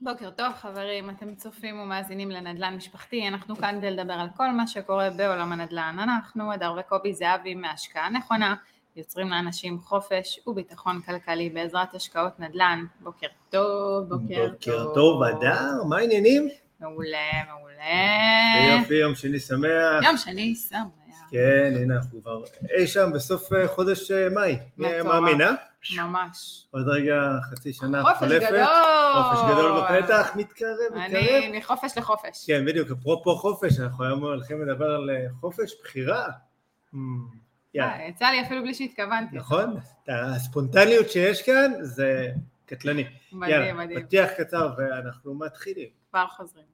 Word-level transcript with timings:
בוקר 0.00 0.30
טוב 0.30 0.52
חברים, 0.52 1.10
אתם 1.10 1.34
צופים 1.34 1.80
ומאזינים 1.80 2.30
לנדל"ן 2.30 2.74
משפחתי, 2.76 3.28
אנחנו 3.28 3.56
כאן 3.56 3.74
כדי 3.78 3.90
לדבר 3.90 4.12
על 4.12 4.28
כל 4.36 4.50
מה 4.50 4.66
שקורה 4.66 5.10
בעולם 5.10 5.52
הנדל"ן. 5.52 5.96
אנחנו, 6.02 6.52
הדר 6.52 6.74
וקובי 6.80 7.14
זהבי 7.14 7.54
מהשקעה 7.54 8.10
נכונה, 8.10 8.54
יוצרים 8.96 9.28
לאנשים 9.28 9.78
חופש 9.78 10.40
וביטחון 10.46 11.00
כלכלי 11.00 11.50
בעזרת 11.50 11.94
השקעות 11.94 12.40
נדל"ן. 12.40 12.84
בוקר 13.00 13.26
טוב, 13.50 14.08
בוקר, 14.08 14.48
בוקר 14.50 14.94
טוב, 14.94 15.22
הדר, 15.22 15.84
מה 15.88 15.96
העניינים? 15.96 16.48
מעולה, 16.80 17.44
מעולה. 17.48 18.78
יופי, 18.80 18.94
יום 18.94 19.14
שני 19.14 19.40
שמח. 19.40 20.02
יום 20.02 20.16
שני 20.16 20.54
שמח. 20.54 20.97
כן, 21.30 21.72
הנה 21.76 21.96
אנחנו 21.96 22.22
כבר 22.22 22.42
אי 22.76 22.86
שם 22.86 23.10
בסוף 23.14 23.52
אה, 23.52 23.68
חודש 23.68 24.10
אה, 24.10 24.28
מאי. 24.28 24.58
אה? 24.84 25.02
ממש. 25.96 26.66
עוד 26.70 26.88
רגע 26.88 27.20
חצי 27.50 27.72
שנה 27.72 28.02
חופש 28.02 28.18
חולפת. 28.18 28.46
גדול. 28.46 28.64
חופש 29.22 29.50
גדול 29.50 29.80
בפתח, 29.80 30.32
מתקרב, 30.36 30.70
מתקרב. 30.94 31.14
אני 31.14 31.58
מחופש 31.58 31.98
לחופש. 31.98 32.46
כן, 32.46 32.64
בדיוק, 32.64 32.90
אפרופו 32.90 33.36
חופש, 33.36 33.80
אנחנו 33.80 34.04
היום 34.04 34.24
הולכים 34.24 34.68
לדבר 34.68 34.90
על 34.90 35.10
חופש 35.40 35.74
בחירה. 35.82 36.26
Hmm, 36.94 36.96
יצא 37.74 38.26
לי 38.26 38.42
אפילו 38.42 38.62
בלי 38.62 38.74
שהתכוונתי. 38.74 39.36
נכון? 39.36 39.76
הספונטניות 40.08 41.10
שיש 41.10 41.42
כאן 41.42 41.72
זה 41.80 42.28
קטלני. 42.66 43.04
מדהים, 43.32 43.76
מדהים. 43.76 44.06
פתיח 44.06 44.30
קצר 44.38 44.70
ואנחנו 44.78 45.34
מתחילים. 45.34 45.88
כבר 46.10 46.26
חוזרים. 46.26 46.64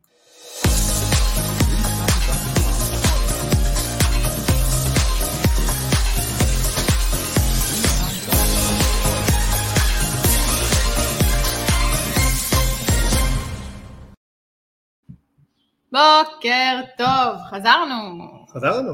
בוקר 15.94 16.80
טוב, 16.96 17.36
חזרנו. 17.50 18.28
חזרנו, 18.48 18.92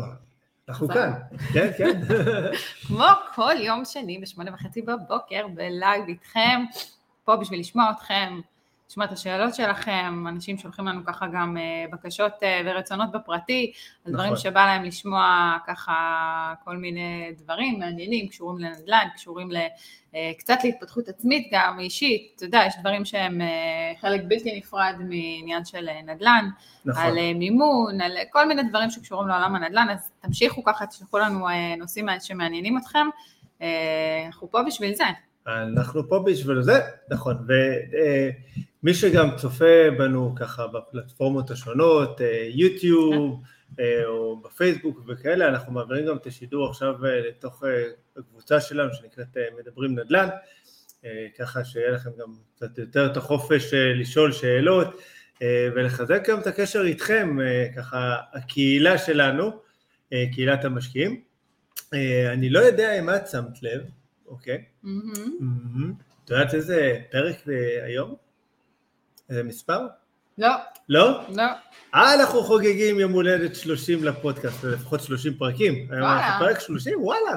אנחנו. 0.69 0.89
כאן. 0.89 1.12
כן, 1.53 1.70
כן. 1.79 2.01
כמו 2.87 3.05
כל 3.34 3.55
יום 3.59 3.84
שני 3.84 4.19
בשמונה 4.19 4.55
וחצי 4.55 4.83
בבוקר 4.83 5.47
בלייב 5.55 6.09
איתכם, 6.09 6.65
פה 7.25 7.37
בשביל 7.37 7.61
לשמוע 7.61 7.91
אתכם, 7.91 8.41
לשמוע 8.91 9.06
את 9.06 9.12
השאלות 9.12 9.55
שלכם, 9.55 10.24
אנשים 10.28 10.58
שולחים 10.58 10.86
לנו 10.86 11.05
ככה 11.05 11.27
גם 11.27 11.56
אה, 11.56 11.84
בקשות 11.92 12.33
אה, 12.42 12.60
ורצונות 12.64 13.12
בפרטי, 13.12 13.72
על 14.05 14.12
דברים 14.12 14.33
נכון. 14.33 14.42
שבא 14.42 14.66
להם 14.66 14.84
לשמוע 14.84 15.56
ככה 15.66 15.94
כל 16.64 16.77
מיני 16.77 17.33
דברים 17.38 17.78
מעניינים, 17.78 18.28
קשורים 18.28 18.58
לנדל"ן, 18.58 19.06
קשורים 19.14 19.50
אה, 20.14 20.33
קצת 20.38 20.58
להתפתחות 20.64 21.08
עצמית 21.08 21.48
גם, 21.52 21.80
אישית, 21.80 22.33
אתה 22.36 22.44
יודע, 22.44 22.62
יש 22.66 22.74
דברים 22.80 23.05
שהם 23.05 23.41
חלק 24.00 24.20
בלתי 24.28 24.58
נפרד 24.58 24.94
מעניין 24.98 25.64
של 25.64 25.88
נדל"ן, 26.06 26.48
נכון. 26.84 27.02
על 27.02 27.18
מימון, 27.34 28.00
על 28.00 28.12
כל 28.30 28.48
מיני 28.48 28.62
דברים 28.62 28.91
שקשורים 28.91 29.28
לעולם 29.28 29.55
הנדל"ן, 29.55 29.86
אז 29.91 30.11
תמשיכו 30.20 30.64
ככה, 30.64 30.86
תשלחו 30.86 31.18
לנו 31.18 31.46
נושאים 31.78 32.06
שמעניינים 32.20 32.78
אתכם, 32.78 33.06
אנחנו 34.27 34.50
פה 34.50 34.62
בשביל 34.62 34.94
זה. 34.94 35.05
אנחנו 35.46 36.08
פה 36.08 36.24
בשביל 36.27 36.62
זה, 36.62 36.80
נכון, 37.11 37.46
ומי 38.83 38.95
שגם 38.95 39.28
צופה 39.36 39.91
בנו 39.98 40.34
ככה 40.36 40.67
בפלטפורמות 40.67 41.50
השונות, 41.50 42.20
אה, 42.20 42.48
יוטיוב 42.50 43.42
אה, 43.81 44.06
או 44.06 44.42
בפייסבוק 44.42 45.00
וכאלה, 45.09 45.48
אנחנו 45.48 45.73
מעבירים 45.73 46.06
גם 46.06 46.17
את 46.17 46.27
השידור 46.27 46.69
עכשיו 46.69 47.06
אה, 47.06 47.20
לתוך 47.20 47.62
הקבוצה 48.17 48.61
שלנו 48.61 48.95
שנקראת 48.95 49.36
מדברים 49.58 49.98
נדל"ן, 49.98 50.28
ככה 51.39 51.64
שיהיה 51.64 51.91
לכם 51.91 52.11
גם 52.19 52.34
קצת 52.56 52.78
יותר 52.78 53.06
את 53.06 53.17
החופש 53.17 53.75
לשאול 53.75 54.33
שאלות 54.33 55.01
ולחזק 55.75 56.28
גם 56.28 56.41
את 56.41 56.47
הקשר 56.47 56.83
איתכם, 56.83 57.39
ככה 57.77 58.17
הקהילה 58.33 58.98
שלנו, 58.98 59.51
קהילת 60.33 60.64
המשקיעים. 60.64 61.23
אני 62.33 62.51
לא 62.51 62.58
יודע 62.58 62.98
אם 62.98 63.11
את 63.11 63.29
שמת 63.29 63.62
לב, 63.62 63.80
אוקיי? 64.27 64.64
מהמם. 64.83 65.36
מהמם. 65.41 65.92
את 66.24 66.30
יודעת 66.30 66.55
איזה 66.55 66.98
פרק 67.11 67.36
היום? 67.85 68.30
איזה 69.30 69.42
מספר? 69.42 69.86
לא, 70.39 70.48
לא? 70.89 71.20
לא, 71.35 71.42
אה, 71.95 72.14
אנחנו 72.14 72.42
חוגגים 72.42 73.01
יום 73.01 73.13
הולדת 73.13 73.55
30 73.55 74.05
לפודקאסט, 74.05 74.64
לפחות 74.64 75.01
30 75.01 75.35
פרקים. 75.35 75.86
וואלה. 75.89 76.27
אנחנו 76.27 76.46
פרק 76.46 76.61
30? 76.61 77.02
וואלה. 77.02 77.36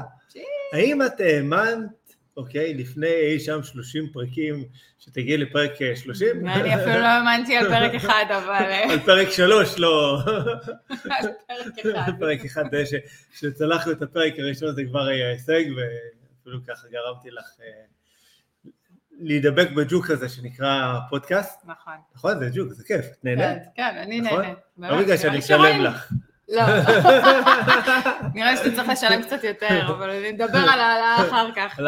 האם 0.73 1.01
את 1.01 1.19
האמנת, 1.19 2.13
אוקיי, 2.37 2.73
לפני 2.73 3.07
אי 3.07 3.39
שם 3.39 3.63
30 3.63 4.07
פרקים, 4.13 4.63
שתגיעי 4.99 5.37
לפרק 5.37 5.81
אה, 5.81 5.95
30? 5.95 6.27
אני 6.47 6.75
אפילו 6.75 6.99
לא 6.99 7.07
האמנתי 7.07 7.57
על 7.57 7.67
פרק 7.67 7.95
אחד, 7.95 8.25
אבל 8.29 8.53
אה, 8.53 8.91
על 8.91 8.99
פרק 8.99 9.29
3, 9.29 9.79
לא. 9.79 10.19
על 10.89 11.29
פרק 11.47 11.85
אחד. 11.95 12.11
פרק 12.19 12.45
אחד, 12.45 12.63
שצלחנו 13.33 13.91
את 13.91 14.01
הפרק 14.01 14.33
הראשון 14.37 14.75
זה 14.75 14.83
כבר 14.83 15.07
היה 15.07 15.29
הישג, 15.29 15.63
ואפילו 15.75 16.59
ככה 16.67 16.87
גרמתי 16.91 17.31
לך 17.31 17.45
אה, 17.61 17.67
להידבק 19.23 19.69
בג'וק 19.71 20.09
הזה 20.09 20.29
שנקרא 20.29 20.99
פודקאסט. 21.09 21.59
נכון. 21.65 21.93
נכון, 22.15 22.39
זה 22.39 22.49
ג'וק, 22.53 22.73
זה 22.73 22.83
כיף, 22.83 23.05
את 23.05 23.25
נהנית? 23.25 23.63
כן, 23.75 23.91
כן, 23.91 23.97
אני 23.97 24.21
נכון? 24.21 24.41
נהנית. 24.77 24.97
לא 24.97 25.03
בגלל 25.03 25.17
שאני 25.17 25.41
שרואים- 25.41 25.81
לך. 25.83 26.11
לא. 26.49 26.61
נראה 28.35 28.51
לי 28.51 28.57
שאתה 28.57 28.75
צריך 28.75 28.89
לשלם 28.89 29.21
קצת 29.21 29.43
יותר, 29.43 29.81
אבל 29.87 30.31
נדבר 30.33 30.57
על 30.57 30.79
העלאה 30.79 31.15
אחר 31.27 31.49
כך. 31.55 31.79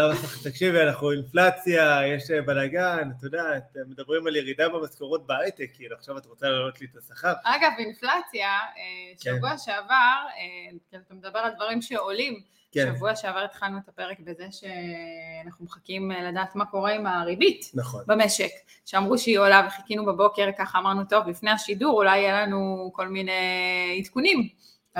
תקשיבי, 0.43 0.81
אנחנו 0.81 1.11
אינפלציה, 1.11 1.99
יש 2.07 2.31
אה, 2.31 2.41
בלאגן, 2.41 3.09
את 3.17 3.23
יודעת, 3.23 3.63
מדברים 3.87 4.27
על 4.27 4.35
ירידה 4.35 4.69
במשכורות 4.69 5.27
בהייטק, 5.27 5.65
כאילו 5.73 5.95
עכשיו 5.95 6.17
את 6.17 6.25
רוצה 6.25 6.49
להעלות 6.49 6.81
לי 6.81 6.87
את 6.91 6.97
השכר. 6.97 7.33
אגב, 7.43 7.71
אינפלציה, 7.77 8.47
אה, 8.49 8.83
כן. 9.23 9.35
שבוע 9.37 9.57
שעבר, 9.57 9.93
אה, 10.37 10.97
אתה 11.05 11.13
מדבר 11.13 11.39
על 11.39 11.51
דברים 11.55 11.81
שעולים, 11.81 12.39
כן, 12.75 12.95
שבוע 12.95 13.15
שעבר 13.15 13.39
התחלנו 13.39 13.77
את 13.77 13.89
הפרק 13.89 14.19
בזה 14.19 14.45
שאנחנו 14.51 15.65
מחכים 15.65 16.11
אה, 16.11 16.31
לדעת 16.31 16.55
מה 16.55 16.65
קורה 16.65 16.91
עם 16.91 17.07
הריבית 17.07 17.71
נכון. 17.73 18.03
במשק, 18.07 18.49
שאמרו 18.85 19.17
שהיא 19.17 19.39
עולה 19.39 19.67
וחיכינו 19.67 20.05
בבוקר, 20.05 20.49
ככה 20.57 20.79
אמרנו, 20.79 21.03
טוב, 21.09 21.27
לפני 21.27 21.51
השידור 21.51 21.97
אולי 21.97 22.17
יהיה 22.17 22.45
לנו 22.45 22.91
כל 22.93 23.07
מיני 23.07 23.31
עדכונים, 23.99 24.47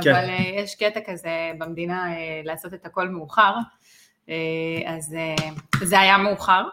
כן. 0.01 0.15
אבל 0.15 0.29
אה, 0.29 0.61
יש 0.61 0.75
קטע 0.75 0.99
כזה 1.05 1.51
במדינה 1.57 2.13
אה, 2.13 2.41
לעשות 2.43 2.73
את 2.73 2.85
הכל 2.85 3.09
מאוחר, 3.09 3.55
אז 4.85 5.15
זה 5.83 5.99
היה 5.99 6.17
מאוחר. 6.17 6.63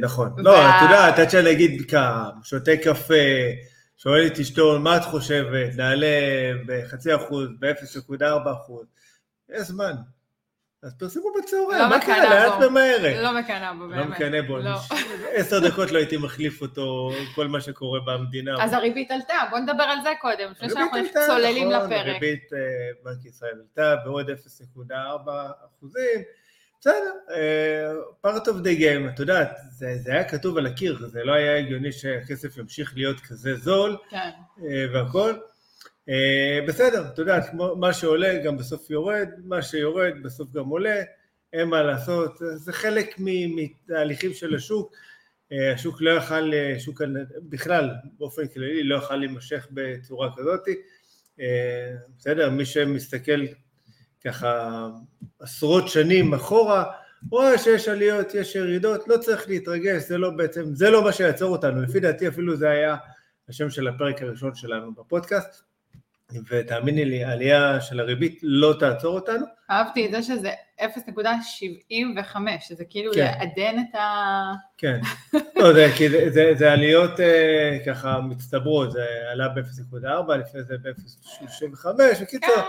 נכון. 0.00 0.32
לא, 0.36 0.68
את 0.68 0.82
יודעת, 0.82 1.18
עד 1.18 1.30
שאני 1.30 1.52
אגיד 1.52 1.82
קם, 1.90 2.28
שותה 2.42 2.76
קפה, 2.76 3.14
שואל 3.96 4.26
את 4.26 4.38
אשתו, 4.38 4.78
מה 4.80 4.96
את 4.96 5.04
חושבת, 5.04 5.76
נעלה 5.76 6.06
בחצי 6.66 7.14
אחוז, 7.14 7.48
ב-0.4 7.60 8.52
אחוז, 8.52 8.86
יש 9.50 9.60
זמן. 9.60 9.92
אז 10.82 10.94
פרסמו 10.98 11.28
בצהריים, 11.38 11.82
לא 11.82 11.88
מה 11.88 12.00
קרה, 12.00 12.30
לאט 12.30 12.52
בו. 12.58 12.64
ומהר. 12.64 13.22
לא 13.22 13.38
מקנאה 13.38 13.74
בו 13.74 13.86
לא 13.86 13.96
באמת. 13.96 14.08
מקנא 14.08 14.40
בו, 14.40 14.58
לא. 14.58 14.70
עשר 15.34 15.68
דקות 15.68 15.90
לא 15.90 15.98
הייתי 15.98 16.16
מחליף 16.16 16.62
אותו, 16.62 17.10
כל 17.34 17.48
מה 17.48 17.60
שקורה 17.60 18.00
במדינה. 18.06 18.64
אז 18.64 18.72
הריבית 18.72 19.10
עלתה, 19.10 19.34
בוא 19.50 19.58
נדבר 19.58 19.82
על 19.82 19.98
זה 20.02 20.12
קודם, 20.20 20.50
לפני 20.50 20.68
שאנחנו 20.68 20.98
צוללים 21.26 21.68
נכון, 21.72 21.86
לפרק. 21.86 22.06
הריבית 22.06 22.52
אה, 22.52 22.58
בנק 23.04 23.24
ישראל 23.24 23.54
עלתה 23.60 23.96
בעוד 24.04 24.30
0.4 24.30 24.92
אחוזים, 25.66 26.22
בסדר, 26.80 27.12
אה, 27.30 27.92
part 28.26 28.44
of 28.44 28.64
the 28.64 28.80
game, 28.80 29.14
את 29.14 29.18
יודעת, 29.18 29.56
זה, 29.70 29.86
זה 29.98 30.12
היה 30.12 30.24
כתוב 30.24 30.58
על 30.58 30.66
הקיר, 30.66 30.98
זה 31.06 31.24
לא 31.24 31.32
היה 31.32 31.58
הגיוני 31.58 31.92
שהכסף 31.92 32.56
ימשיך 32.56 32.92
להיות 32.96 33.20
כזה 33.20 33.54
זול 33.54 33.96
כן, 34.10 34.30
אה, 34.62 34.84
והכל. 34.94 35.34
אה, 36.08 36.58
בסדר, 36.68 37.06
את 37.12 37.18
יודעת, 37.18 37.50
כמו 37.50 37.76
מה 37.76 37.92
שעולה 37.92 38.38
גם 38.38 38.56
בסוף 38.56 38.90
יורד, 38.90 39.28
מה 39.44 39.62
שיורד 39.62 40.12
בסוף 40.22 40.52
גם 40.52 40.66
עולה, 40.68 41.02
אין 41.52 41.68
מה 41.68 41.82
לעשות, 41.82 42.38
זה 42.54 42.72
חלק 42.72 43.14
מתהליכים 43.18 44.34
של 44.34 44.54
השוק. 44.54 44.92
אה, 45.52 45.72
השוק 45.72 46.00
לא 46.00 46.10
יכל, 46.10 46.54
אה, 46.54 46.74
שוק 46.78 47.02
בכלל, 47.42 47.90
באופן 48.18 48.46
כללי, 48.46 48.82
לא 48.82 48.96
יכל 48.96 49.16
להימשך 49.16 49.66
בצורה 49.70 50.30
כזאת. 50.36 50.60
בסדר, 52.18 52.50
מי 52.50 52.64
שמסתכל 52.64 53.46
ככה 54.24 54.88
עשרות 55.40 55.88
שנים 55.88 56.34
אחורה, 56.34 56.84
רואה 57.30 57.58
שיש 57.58 57.88
עליות, 57.88 58.34
יש 58.34 58.54
ירידות, 58.54 59.08
לא 59.08 59.16
צריך 59.16 59.48
להתרגש, 59.48 60.02
זה 60.02 60.18
לא 60.18 60.30
בעצם, 60.30 60.74
זה 60.74 60.90
לא 60.90 61.04
מה 61.04 61.12
שיעצור 61.12 61.52
אותנו, 61.52 61.82
לפי 61.82 62.00
דעתי 62.00 62.28
אפילו 62.28 62.56
זה 62.56 62.70
היה 62.70 62.96
השם 63.48 63.70
של 63.70 63.88
הפרק 63.88 64.22
הראשון 64.22 64.54
שלנו 64.54 64.94
בפודקאסט, 64.94 65.62
ותאמיני 66.50 67.04
לי, 67.04 67.24
העלייה 67.24 67.80
של 67.80 68.00
הריבית 68.00 68.38
לא 68.42 68.74
תעצור 68.80 69.14
אותנו, 69.14 69.46
אהבתי 69.70 70.06
את 70.06 70.10
זה 70.12 70.22
שזה 70.22 70.50
0.75, 70.80 72.36
שזה 72.60 72.84
כאילו 72.84 73.12
כן. 73.14 73.20
לעדן 73.40 73.78
את 73.90 73.94
ה... 73.94 74.52
כן, 74.78 75.00
לא, 75.56 75.72
זה, 75.72 75.88
זה, 76.10 76.30
זה, 76.30 76.52
זה 76.58 76.72
עליות 76.72 77.20
אה, 77.20 77.78
ככה 77.86 78.20
מצטברות, 78.20 78.92
זה 78.92 79.04
עלה 79.32 79.48
ב-0.4, 79.48 80.32
לפני 80.34 80.62
זה 80.62 80.74
ב-0.35, 80.82 81.86
בקיצור, 82.22 82.54
כן, 82.56 82.62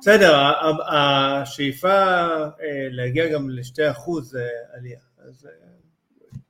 בסדר, 0.00 0.50
השאיפה 0.88 1.88
אה, 1.90 2.48
להגיע 2.90 3.26
גם 3.28 3.50
ל-2% 3.50 4.10
זה 4.22 4.48
עלייה, 4.76 4.98
אז 5.28 5.46
אה, 5.46 5.50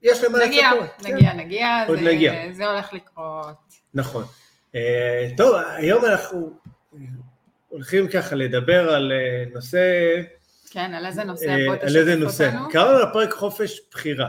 יש 0.03 0.25
למה 0.25 0.39
נגיע, 0.47 0.71
לצפות. 0.75 0.91
כן. 1.07 1.15
נגיע, 1.15 1.33
נגיע, 1.35 1.85
עוד 1.89 1.99
זה- 1.99 2.05
נגיע. 2.05 2.33
זה 2.53 2.67
הולך 2.71 2.93
לקרות. 2.93 3.57
נכון. 3.95 4.25
אה, 4.75 5.29
טוב, 5.37 5.57
היום 5.77 6.05
אנחנו 6.05 6.51
הולכים 7.69 8.09
ככה 8.09 8.35
לדבר 8.35 8.95
על 8.95 9.13
אה, 9.13 9.45
נושא, 9.55 9.81
כן, 10.71 10.95
על 10.95 11.07
איזה 11.07 11.25
נושא? 11.25 11.49
אה, 11.49 11.57
בוא 11.67 11.73
על 11.73 11.79
תשתף 11.79 11.97
איזה 11.97 12.17
נושא. 12.17 12.47
אותנו. 12.47 12.69
קראנו 12.71 12.99
לפרק 12.99 13.33
חופש 13.33 13.81
בחירה. 13.91 14.29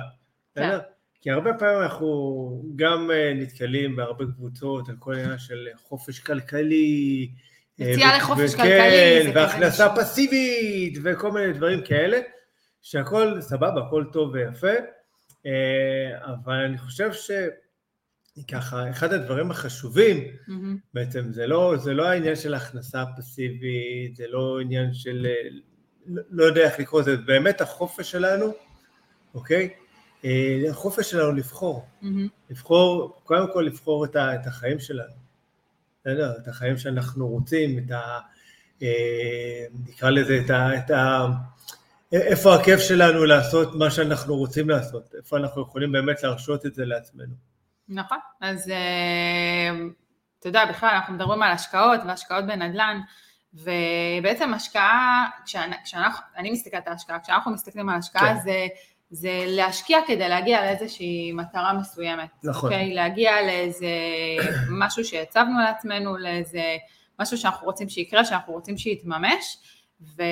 כן. 0.55 0.77
כי 1.21 1.31
הרבה 1.31 1.53
פעמים 1.53 1.81
אנחנו 1.81 2.73
גם 2.75 3.11
אה, 3.11 3.33
נתקלים 3.35 3.95
בהרבה 3.95 4.25
קבוצות 4.35 4.89
על 4.89 4.95
כל 4.99 5.13
עניין 5.13 5.37
של 5.37 5.67
חופש 5.83 6.19
כלכלי. 6.19 7.29
אה, 7.81 7.85
יציאה 7.85 8.17
לחופש 8.17 8.53
וכן, 8.53 8.63
כלכלי, 8.63 9.21
כזה 9.21 9.31
והכנסה 9.35 9.87
נשמע. 9.87 10.03
פסיבית 10.03 10.97
וכל 11.03 11.31
מיני 11.31 11.53
דברים 11.53 11.81
כאלה, 11.81 12.17
שהכל 12.81 13.41
סבבה, 13.41 13.81
הכל 13.87 14.05
טוב 14.13 14.33
ויפה, 14.33 14.67
אה, 15.45 16.17
אבל 16.25 16.53
אני 16.53 16.77
חושב 16.77 17.13
שככה, 18.39 18.89
אחד 18.89 19.13
הדברים 19.13 19.51
החשובים 19.51 20.23
מהמם. 20.47 20.77
בעצם 20.93 21.33
זה 21.33 21.47
לא, 21.47 21.73
זה 21.77 21.93
לא 21.93 22.07
העניין 22.07 22.35
של 22.35 22.53
הכנסה 22.53 23.03
פסיבית, 23.17 24.15
זה 24.15 24.25
לא 24.27 24.59
עניין 24.61 24.93
של, 24.93 25.27
לא, 26.05 26.21
לא 26.29 26.43
יודע 26.43 26.61
איך 26.61 26.79
לקרוא 26.79 27.01
לזה, 27.01 27.15
זה 27.15 27.21
באמת 27.21 27.61
החופש 27.61 28.11
שלנו, 28.11 28.53
אוקיי? 29.33 29.69
אה, 30.25 30.63
החופש 30.69 31.11
שלנו 31.11 31.31
לבחור, 31.31 31.85
מהמם. 32.01 32.27
לבחור, 32.49 33.21
קודם 33.23 33.53
כל 33.53 33.61
לבחור 33.61 34.05
את, 34.05 34.15
ה, 34.15 34.35
את 34.35 34.47
החיים 34.47 34.79
שלנו, 34.79 35.13
בסדר? 36.01 36.33
את 36.41 36.47
החיים 36.47 36.77
שאנחנו 36.77 37.27
רוצים, 37.27 37.79
את 37.79 37.91
ה... 37.91 38.19
אה, 38.81 39.65
נקרא 39.87 40.09
לזה, 40.09 40.41
את 40.45 40.49
ה... 40.49 40.77
את 40.77 40.91
ה 40.91 41.25
איפה 42.11 42.55
הכיף 42.55 42.79
שלנו 42.79 43.25
לעשות 43.25 43.75
מה 43.75 43.91
שאנחנו 43.91 44.35
רוצים 44.35 44.69
לעשות, 44.69 45.15
איפה 45.17 45.37
אנחנו 45.37 45.61
יכולים 45.61 45.91
באמת 45.91 46.23
להרשות 46.23 46.65
את 46.65 46.75
זה 46.75 46.85
לעצמנו. 46.85 47.54
נכון, 47.89 48.17
אז 48.41 48.69
אה, 48.69 49.71
אתה 50.39 50.49
יודע, 50.49 50.65
בכלל 50.65 50.89
אנחנו 50.89 51.13
מדברים 51.13 51.43
על 51.43 51.51
השקעות 51.51 52.01
והשקעות 52.07 52.45
בנדל"ן, 52.45 53.01
ובעצם 53.53 54.53
השקעה, 54.53 55.29
כשאנחנו, 55.45 56.25
אני 56.37 56.51
מסתכלת 56.51 56.87
על 56.87 56.93
השקעה, 56.93 57.19
כשאנחנו 57.19 57.51
מסתכלים 57.51 57.89
על 57.89 57.97
השקעה 57.97 58.33
כן. 58.33 58.39
זה, 58.43 58.67
זה 59.09 59.43
להשקיע 59.47 59.99
כדי 60.07 60.29
להגיע 60.29 60.61
לאיזושהי 60.61 61.31
מטרה 61.31 61.73
מסוימת. 61.73 62.29
נכון. 62.43 62.71
אוקיי? 62.71 62.93
להגיע 62.93 63.41
לאיזה 63.41 63.87
משהו 64.81 65.05
שהצבנו 65.05 65.59
לעצמנו, 65.59 66.17
לאיזה 66.17 66.63
משהו 67.19 67.37
שאנחנו 67.37 67.65
רוצים 67.67 67.89
שיקרה, 67.89 68.25
שאנחנו 68.25 68.53
רוצים 68.53 68.77
שיתממש, 68.77 69.57
ו... 70.01 70.23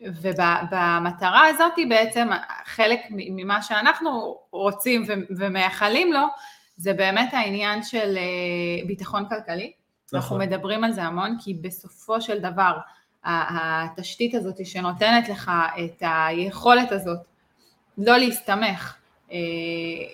ובמטרה 0.00 1.46
הזאת 1.46 1.72
בעצם 1.88 2.28
חלק 2.64 3.00
ממה 3.10 3.62
שאנחנו 3.62 4.38
רוצים 4.50 5.04
ומייחלים 5.30 6.12
לו, 6.12 6.26
זה 6.76 6.92
באמת 6.92 7.34
העניין 7.34 7.82
של 7.82 8.16
אה, 8.16 8.86
ביטחון 8.86 9.28
כלכלי. 9.28 9.72
אנחנו 10.14 10.36
נכון. 10.36 10.48
מדברים 10.48 10.84
על 10.84 10.92
זה 10.92 11.02
המון, 11.02 11.36
כי 11.40 11.54
בסופו 11.54 12.20
של 12.20 12.38
דבר, 12.38 12.78
התשתית 13.24 14.34
הזאת 14.34 14.66
שנותנת 14.66 15.28
לך 15.28 15.50
את 15.84 16.02
היכולת 16.06 16.92
הזאת 16.92 17.18
לא 17.98 18.16
להסתמך 18.16 18.96
אה, 19.32 19.36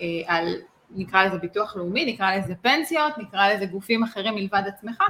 אה, 0.01 0.35
על, 0.35 0.55
נקרא 0.91 1.23
לזה 1.23 1.37
ביטוח 1.37 1.75
לאומי, 1.75 2.05
נקרא 2.05 2.35
לזה 2.35 2.55
פנסיות, 2.61 3.17
נקרא 3.17 3.47
לזה 3.47 3.65
גופים 3.65 4.03
אחרים 4.03 4.35
מלבד 4.35 4.63
עצמך, 4.67 5.03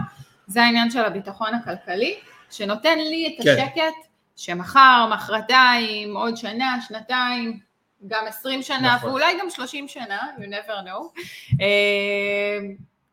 זה 0.48 0.64
העניין 0.64 0.92
של 0.92 1.06
הביטחון 1.06 1.54
הכלכלי, 1.54 2.16
שנותן 2.52 2.98
לי 2.98 3.28
את 3.28 3.44
כן. 3.76 3.90
שמחר, 4.36 5.08
מחרתיים, 5.14 6.18
עוד 6.18 6.38
שנה, 6.38 6.78
שנתיים, 6.88 7.60
גם 8.08 8.26
20 8.28 8.62
שנה, 8.62 8.96
נכון. 8.96 9.10
ואולי 9.10 9.40
גם 9.42 9.50
30 9.50 9.88
שנה, 9.88 10.20
you 10.38 10.42
never 10.42 10.72
know. 10.88 11.22
אה, 11.62 12.60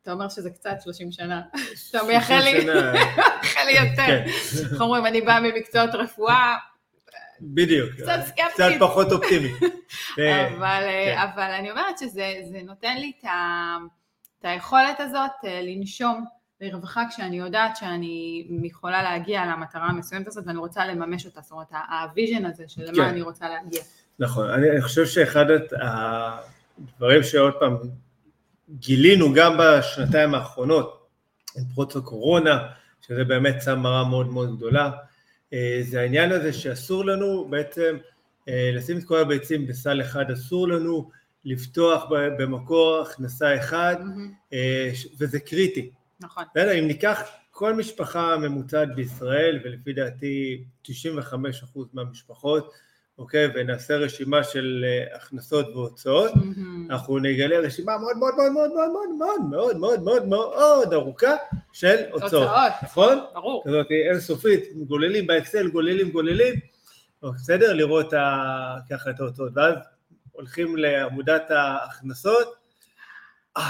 אתה 0.02 0.12
אומר 0.12 0.28
שזה 0.28 0.50
קצת 0.50 0.80
30 0.82 1.12
שנה, 1.12 1.42
אתה 1.90 2.02
מייחל 2.02 2.38
לי, 2.38 2.50
יותר. 2.50 4.06
כן. 4.06 4.24
איך 4.72 4.80
אומרים, 4.80 5.06
אני 5.06 5.20
באה 5.20 5.40
ממקצועות 5.40 5.94
רפואה, 5.94 6.56
בדיוק. 7.42 7.90
קצת 7.94 8.20
סקפטית. 8.26 8.54
קצת 8.54 8.70
פחות 8.80 9.12
אופטימי. 9.12 9.48
אה, 10.18 10.48
אבל, 10.48 10.82
כן. 10.82 11.18
אבל 11.18 11.50
אני 11.50 11.70
אומרת 11.70 11.98
שזה 11.98 12.32
זה 12.50 12.58
נותן 12.64 12.96
לי 12.96 13.12
את, 13.18 13.24
ה, 13.24 13.76
את 14.40 14.44
היכולת 14.44 15.00
הזאת 15.00 15.30
אה, 15.44 15.60
לנשום 15.62 16.24
לרווחה 16.60 17.04
כשאני 17.10 17.38
יודעת 17.38 17.76
שאני 17.76 18.46
יכולה 18.62 19.02
להגיע 19.02 19.46
למטרה 19.46 19.86
המסוימת 19.86 20.26
הזאת 20.26 20.46
ואני 20.46 20.58
רוצה 20.58 20.86
לממש 20.86 21.26
אותה, 21.26 21.40
זאת 21.40 21.52
אומרת 21.52 21.66
ה 21.90 21.98
vision 21.98 22.44
הזה 22.44 22.64
של 22.68 22.82
למה 22.84 22.94
כן. 22.96 23.02
אני 23.02 23.22
רוצה 23.22 23.48
להגיע. 23.48 23.82
נכון, 24.18 24.50
אני 24.50 24.70
אני 24.70 24.82
חושב 24.82 25.06
שאחד 25.06 25.44
הדברים 26.78 27.22
שעוד 27.22 27.54
פעם 27.60 27.76
גילינו 28.70 29.32
גם 29.34 29.56
בשנתיים 29.58 30.34
האחרונות, 30.34 31.06
עם 31.56 31.64
פרוץ 31.74 31.96
הקורונה, 31.96 32.58
שזה 33.00 33.24
באמת 33.24 33.62
שם 33.64 33.78
מראה 33.78 34.04
מאוד 34.04 34.26
מאוד 34.26 34.56
גדולה, 34.56 34.90
אה, 35.52 35.80
זה 35.82 36.00
העניין 36.00 36.32
הזה 36.32 36.52
שאסור 36.52 37.04
לנו 37.04 37.48
בעצם 37.50 37.96
אה, 38.48 38.70
לשים 38.74 38.98
את 38.98 39.04
כל 39.04 39.18
הביצים 39.18 39.66
בסל 39.66 40.00
אחד, 40.00 40.30
אסור 40.30 40.68
לנו 40.68 41.10
לפתוח 41.44 42.04
במקור 42.10 43.00
הכנסה 43.00 43.56
אחד, 43.56 43.96
ש- 44.94 45.06
וזה 45.18 45.40
קריטי. 45.40 45.90
נכון, 46.20 46.44
בסדר, 46.54 46.78
אם 46.78 46.86
ניקח 46.86 47.22
כל 47.50 47.74
משפחה 47.74 48.36
ממוצעת 48.36 48.94
בישראל, 48.94 49.60
ולפי 49.64 49.92
דעתי 49.92 50.64
95% 50.86 50.90
מהמשפחות, 51.92 52.72
אוקיי, 53.18 53.48
ונעשה 53.54 53.96
רשימה 53.96 54.44
של 54.44 54.84
אה, 54.86 55.16
הכנסות 55.16 55.68
והוצאות, 55.68 56.32
אנחנו 56.90 57.18
נגלה 57.18 57.58
רשימה 57.58 57.98
מאוד 57.98 58.16
מאוד 58.16 58.34
מאוד 58.34 58.52
מאוד 58.52 58.70
מאוד 58.72 58.90
מאוד 58.90 59.08
מאוד 59.18 59.76
מאוד 59.76 60.02
מאוד 60.02 60.02
מאוד 60.02 60.28
מאוד 60.28 60.92
ארוכה 60.92 61.36
של 61.72 61.96
הוצאות, 62.12 62.22
הוצאות. 62.22 62.72
נכון? 62.82 63.18
ברור, 63.34 63.62
כזאת 63.66 63.86
אינסופית, 63.90 64.64
גוללים 64.86 65.26
באקסל, 65.26 65.68
גוללים, 65.68 66.10
גוללים, 66.10 66.54
בסדר? 67.22 67.72
לראות 67.72 68.10
ככה 68.90 69.10
את 69.10 69.20
ההוצאות, 69.20 69.52
ואז 69.54 69.74
הולכים 70.32 70.76
לעמודת 70.76 71.50
ההכנסות, 71.50 72.54
אה, 73.56 73.62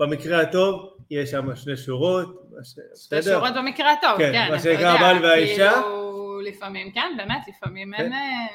במקרה 0.00 0.40
הטוב 0.40 0.96
יש 1.10 1.30
שם 1.30 1.56
שני 1.56 1.76
שורות, 1.76 2.48
שתי? 2.96 3.22
שורות 3.22 3.52
במקרה 3.56 3.92
הטוב, 3.92 4.18
כן, 4.18 4.32
כן, 4.32 4.48
מה 4.52 4.58
שנקרא 4.60 4.90
הבעל 4.90 5.24
והאישה. 5.24 5.72
כאילו, 5.72 6.40
לפעמים, 6.44 6.92
כן, 6.92 7.12
באמת, 7.16 7.40
לפעמים 7.48 7.94
אין, 7.94 8.06
כן. 8.06 8.12
אה, 8.12 8.46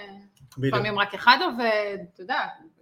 בדיוק. 0.57 0.73
לפעמים 0.75 0.99
רק 0.99 1.13
אחד 1.13 1.37
עובד, 1.45 1.97
אתה 2.13 2.21
יודע, 2.21 2.39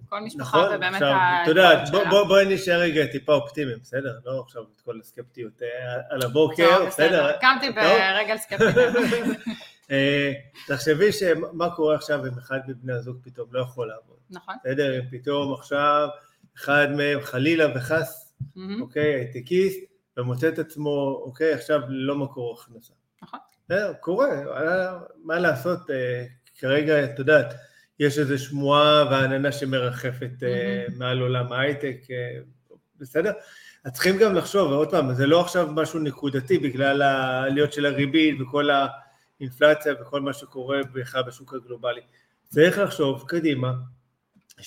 כל 0.10 0.20
משפחה 0.20 0.42
נכון, 0.58 0.70
זה 0.70 0.78
באמת 0.78 0.94
עכשיו, 0.94 1.08
ה- 1.08 1.40
אתה 1.44 1.52
יודע, 1.52 1.84
בוא-. 1.92 2.04
בוא- 2.10 2.28
בואי 2.28 2.56
נשאר 2.56 2.80
רגע 2.80 3.06
טיפה 3.06 3.34
אופטימיים, 3.34 3.78
בסדר? 3.82 4.20
לא 4.26 4.44
עכשיו 4.46 4.62
את 4.76 4.82
כל 4.82 5.00
הסקפטיות 5.02 5.62
אה, 5.62 5.68
על 6.10 6.22
הבוקר, 6.26 6.86
בסדר? 6.88 7.32
קמתי. 7.42 7.72
ברגל 7.72 8.38
סקפטית. 8.38 8.76
אה, 9.92 10.32
תחשבי 10.68 11.12
שמה 11.12 11.70
קורה 11.76 11.96
עכשיו 11.96 12.26
אם 12.26 12.38
אחד 12.40 12.60
מבני 12.68 12.94
הזוג 12.94 13.18
פתאום 13.24 13.48
לא 13.52 13.62
יכול 13.62 13.88
לעבוד, 13.88 14.18
נכון. 14.30 14.56
בסדר? 14.64 14.96
אם 15.00 15.04
פתאום 15.12 15.54
עכשיו 15.54 16.08
אחד 16.58 16.88
מהם 16.92 17.22
חלילה 17.22 17.66
וחס, 17.78 18.29
מהמם. 18.56 18.82
אוקיי, 18.82 19.14
הייטקיסט, 19.16 19.80
ומוצא 20.18 20.48
את 20.50 20.60
עצמו, 20.60 21.22
אוקיי, 21.26 21.54
עכשיו 21.54 21.80
ללא 21.90 22.16
מקור 22.16 22.60
הכנסה. 22.62 22.94
נכון. 23.24 23.40
בסדר, 23.66 23.94
קורה, 24.00 24.28
אה, 24.28 25.00
מה 25.24 25.40
לעשות, 25.40 25.90
אה, 25.90 26.26
כרגע, 26.58 27.04
את 27.04 27.20
יודעת, 27.20 27.54
יש 28.00 28.20
איזו 28.20 28.38
שמועה 28.38 29.06
ועננה 29.12 29.52
שמרחפת 29.52 30.30
מהמם. 30.42 31.00
מעל 31.00 31.20
עולם 31.20 31.52
ההייטק, 31.52 31.98
בסדר? 33.00 33.32
אז 33.84 33.94
צריכים 33.94 34.18
גם 34.18 34.36
לחשוב, 34.36 34.72
ועוד 34.72 34.92
פעם, 34.92 35.14
זה 35.14 35.28
לא 35.28 35.42
עכשיו 35.42 35.68
משהו 35.72 36.00
נקודתי 36.00 36.58
בגלל 36.58 37.02
העליות 37.02 37.74
של 37.74 37.86
הריבית 37.86 38.42
וכל 38.42 38.70
האינפלציה 39.40 39.94
וכל 40.02 40.22
מה 40.22 40.34
שקורה 40.34 40.82
בכלל 40.94 41.24
בשוק 41.24 41.54
הגלובלי. 41.54 42.02
צריך 42.48 42.78
לחשוב 42.78 43.24
קדימה, 43.28 43.74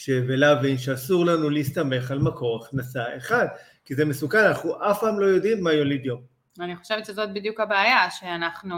ולהבין 0.09 0.79
שאסור 0.79 1.27
לנו 1.27 1.51
להסתמך 1.51 2.11
על 2.11 2.19
מקור 2.19 2.65
הכנסה 2.65 3.17
אחד, 3.17 3.47
כי 3.85 3.95
זה 3.95 4.05
מסוכן, 4.05 4.39
אנחנו 4.39 4.91
אף 4.91 5.01
פעם 5.01 5.21
לא 5.21 5.27
יודעים 5.27 5.65
מה 5.65 5.73
יוליד 5.73 6.07
יום. 6.07 6.21
אני 6.61 6.77
חושבת 6.77 7.07
שזאת 7.07 7.33
בדיוק 7.33 7.61
הבעיה, 7.61 8.11
שאנחנו, 8.11 8.77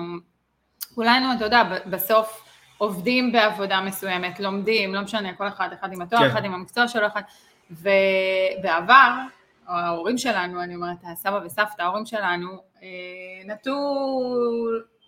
כולנו, 0.95 1.27
אתה 1.37 1.45
יודע, 1.45 1.63
בסוף 1.87 2.45
עובדים 2.79 3.33
בעבודה 3.33 3.81
מסוימת, 3.81 4.41
לומדים, 4.41 4.95
לא 4.95 5.03
משנה, 5.03 5.35
כל 5.35 5.49
אחד, 5.49 5.69
אחד 5.81 5.93
עם 5.93 6.03
התואר, 6.03 6.21
כן. 6.21 6.27
אחד 6.27 6.45
עם 6.45 6.55
המקצוע 6.55 6.89
שלו, 6.89 7.07
אחד, 7.07 7.23
ובעבר, 7.71 9.11
ההורים 9.67 10.19
שלנו, 10.19 10.63
אני 10.63 10.75
אומרת, 10.75 10.97
הסבא 11.13 11.41
וסבתא, 11.45 11.83
ההורים 11.83 12.07
שלנו, 12.07 12.49
אה, 12.83 12.89
נטו 13.47 13.73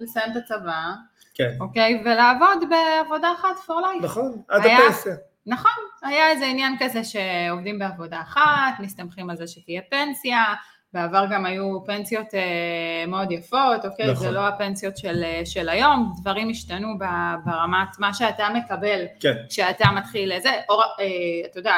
לסיים 0.01 0.33
את 0.33 0.37
הצבא, 0.37 0.93
כן, 1.35 1.57
אוקיי, 1.61 2.03
ולעבוד 2.05 2.65
בעבודה 2.71 3.33
אחת 3.33 3.57
for 3.67 3.71
life. 3.71 4.05
נכון, 4.05 4.43
עד 4.49 4.63
הפנסיה. 4.67 5.15
נכון, 5.47 5.71
היה 6.03 6.29
איזה 6.31 6.47
עניין 6.47 6.77
כזה 6.81 7.01
שעובדים 7.05 7.79
בעבודה 7.79 8.21
אחת, 8.21 8.41
מסתמכים 8.81 9.31
על 9.31 9.37
זה 9.37 9.47
שתהיה 9.47 9.81
פנסיה, 9.91 10.45
בעבר 10.93 11.25
גם 11.33 11.47
היו 11.47 11.85
פנסיות 11.87 12.35
אה, 12.35 12.41
מאוד 13.09 13.33
יפות, 13.33 13.85
אוקיי? 13.85 14.07
נכון. 14.13 14.27
זה 14.27 14.31
לא 14.31 14.49
הפנסיות 14.49 14.97
של, 14.97 15.23
אה, 15.25 15.41
של 15.45 15.69
היום, 15.69 16.15
דברים 16.21 16.51
השתנו 16.51 16.89
ברמת 17.45 17.99
מה 17.99 18.15
שאתה 18.15 18.49
מקבל 18.55 19.05
כן, 19.21 19.35
כשאתה 19.49 19.89
מתחיל 19.97 20.37
לזה, 20.37 20.51
אור, 20.69 20.83
אה, 21.01 21.07
אתה 21.51 21.59
יודע, 21.59 21.75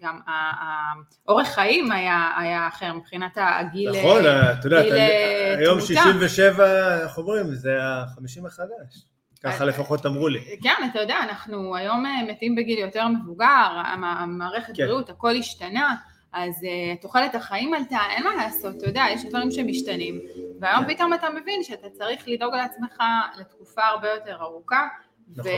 גם 0.00 0.20
ה- 0.26 0.30
ה- 0.64 0.92
אורך 1.28 1.48
חיים 1.48 1.92
היה, 1.92 2.30
היה 2.38 2.68
אחר 2.68 2.92
מבחינת 2.94 3.32
הגיל, 3.40 3.90
נכון, 3.98 4.26
אה, 4.26 4.52
את 4.52 4.64
יודעת, 4.64 4.82
גיל, 4.84 4.92
אני- 4.92 5.00
אה, 5.00 5.54
היום 5.58 5.78
תמותה. 5.78 5.86
67, 6.02 6.64
איך 7.02 7.18
אומרים, 7.18 7.44
זה 7.54 7.78
החמישים 7.82 8.46
החדש. 8.46 9.04
ככה 9.44 9.64
אה, 9.64 9.68
לפחות 9.68 10.06
אמרו 10.06 10.28
לי. 10.28 10.40
כן, 10.62 10.88
אתה 10.90 11.00
יודע, 11.00 11.16
אנחנו 11.22 11.76
היום 11.76 12.06
אה, 12.06 12.22
מתים 12.28 12.54
בגיל 12.54 12.78
יותר 12.78 13.08
מבוגר, 13.08 13.44
המ- 13.84 14.04
המערכת 14.04 14.76
כן. 14.76 14.82
בריאות, 14.82 15.10
הכל 15.10 15.36
השתנה, 15.36 15.94
אז 16.32 16.54
uh, 16.62 17.02
תוחלת 17.02 17.34
החיים 17.34 17.74
עלתה, 17.74 17.98
אין 18.10 18.24
מה 18.24 18.34
לעשות, 18.34 18.76
אתה 18.76 18.86
יודע, 18.86 19.04
יש 19.12 19.24
דברים 19.24 19.50
שמשתנים, 19.50 20.20
והיום 20.60 20.84
כן. 20.84 20.94
פתאום 20.94 21.14
אתה 21.14 21.30
מבין 21.30 21.62
שאתה 21.62 21.90
צריך 21.90 22.22
לדאוג 22.26 22.54
לעצמך 22.54 22.96
לתקופה 23.38 23.82
הרבה 23.86 24.08
יותר 24.08 24.36
ארוכה, 24.40 24.88
נכון. 25.36 25.50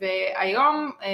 והיום 0.00 0.90
uh, 1.00 1.04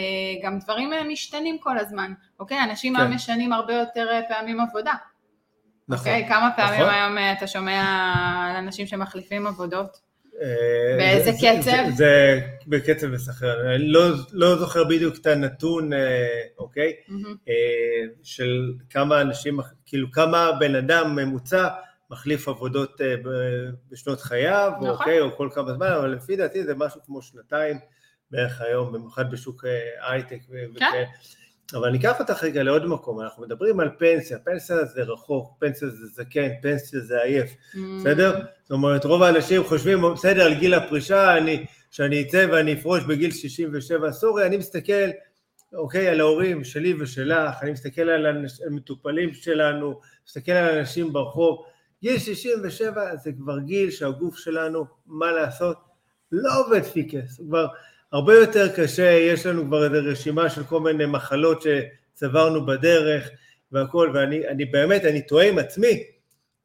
גם 0.45 0.59
דברים 0.59 0.93
אה, 0.93 1.05
משתנים 1.05 1.59
כל 1.59 1.79
הזמן, 1.79 2.13
אוקיי? 2.41 2.61
אנשים 2.65 2.97
כן. 2.97 3.11
משנים 3.11 3.53
הרבה 3.53 3.75
יותר 3.75 4.07
אה, 4.13 4.21
פעמים 4.29 4.61
עבודה, 4.61 4.93
נכון. 5.89 6.13
אוקיי? 6.13 6.29
כמה 6.29 6.51
פעמים 6.57 6.81
נכון. 6.81 6.95
היום 6.95 7.19
אה, 7.19 7.33
אתה 7.33 7.47
שומע 7.47 7.83
על 8.51 8.57
אנשים 8.57 8.87
שמחליפים 8.87 9.47
עבודות? 9.47 10.12
אה, 10.41 10.97
באיזה 10.99 11.33
זה- 11.33 11.39
קצב? 11.39 11.61
זה- 11.63 11.97
זה 11.97 12.41
בקצב 12.67 13.07
מסחרר. 13.07 13.75
אני 13.75 13.89
לא- 13.89 14.09
לא 14.33 14.57
זוכר 14.59 14.85
בדיוק 14.85 15.17
את 15.21 15.27
הנתון, 15.27 15.93
אה, 15.93 15.99
אוקיי? 16.59 16.93
אה, 17.49 17.55
של 18.23 18.73
כמה 18.91 19.21
אנשים, 19.21 19.61
כאילו 19.87 20.11
כמה 20.13 20.51
בן 20.61 20.75
אדם 20.75 21.17
ממוצע 21.17 21.69
מחליף 22.11 22.49
עבודות 22.49 23.01
אה, 23.01 23.15
בשנות 23.91 24.21
חייו, 24.21 24.73
נכון. 24.77 24.89
אוקיי, 24.89 25.21
או 25.21 25.37
כל 25.37 25.49
כמה 25.53 25.73
זמן, 25.75 25.87
אבל 25.87 26.09
לפי 26.15 26.37
דעתי 26.37 26.65
זה 26.65 26.75
משהו 26.75 27.01
כמו 27.07 27.23
שנתיים 27.23 27.79
בערך 28.31 28.61
היום, 28.61 28.93
במיוחד 28.93 29.31
בשוק 29.31 29.65
הייטק. 30.09 30.39
כן. 30.49 30.71
וכאלה. 30.77 31.05
אבל 31.75 31.89
אני 31.89 31.99
אקח 31.99 32.21
אותך 32.21 32.43
רגע 32.45 32.63
לעוד 32.63 32.87
מקום, 32.87 33.21
אנחנו 33.21 33.43
מדברים 33.43 33.81
על 33.81 33.91
פנסיה, 33.99 34.39
פנסיה 34.39 34.85
זה 34.85 35.03
רחוק, 35.03 35.57
פנסיה 35.59 35.89
זה 35.89 36.07
זקן, 36.07 36.49
פנסיה 36.63 37.01
זה 37.01 37.21
עייף, 37.23 37.51
בסדר? 38.01 38.41
זאת 38.63 38.71
אומרת, 38.71 39.05
רוב 39.05 39.23
האנשים 39.23 39.65
חושבים, 39.65 40.03
בסדר, 40.15 40.43
על 40.43 40.55
גיל 40.55 40.75
הפרישה, 40.75 41.37
אני, 41.39 41.67
שאני 41.91 42.23
אצא 42.23 42.47
ואני 42.53 42.73
אפרוש 42.73 43.05
בגיל 43.05 43.31
67, 43.31 44.13
סורי, 44.13 44.47
אני 44.47 44.57
מסתכל, 44.57 45.11
אוקיי, 45.75 46.09
על 46.09 46.21
ההורים 46.21 46.65
שלי 46.65 46.95
ושלך, 47.01 47.55
אני 47.63 47.71
מסתכל 47.73 48.03
על 48.03 48.27
האנש- 48.27 48.63
על 48.65 48.71
מטופלים 48.71 49.35
שלנו, 49.35 50.01
מסתכל 50.27 50.53
על 50.53 50.79
אנשים 50.79 51.13
ברחוב, 51.13 51.65
גיל 52.03 52.19
67 52.19 53.17
זה 53.17 53.33
כבר 53.33 53.59
גיל 53.59 53.91
שהגוף 53.91 54.39
שלנו, 54.39 54.85
מה 55.07 55.33
לעשות, 55.33 55.77
לא 56.33 56.51
עובד 56.67 56.83
פיקס, 56.83 57.39
הוא 57.39 57.49
כבר 57.49 57.67
הרבה 58.13 58.35
יותר 58.35 58.77
קשה, 58.77 59.11
יש 59.11 59.47
לנו 59.47 59.65
כבר 59.65 59.85
איזו 59.85 60.09
רשימה 60.11 60.51
של 60.51 60.65
כל 60.65 60.81
מיני 60.81 61.07
מחלות 61.07 61.63
שצברנו 61.63 62.67
בדרך 62.67 63.31
והכל, 63.73 64.11
ואני 64.15 64.49
אני 64.49 64.65
באמת, 64.65 65.05
אני 65.05 65.23
תוהה 65.23 65.49
עם 65.49 65.59
עצמי, 65.59 66.05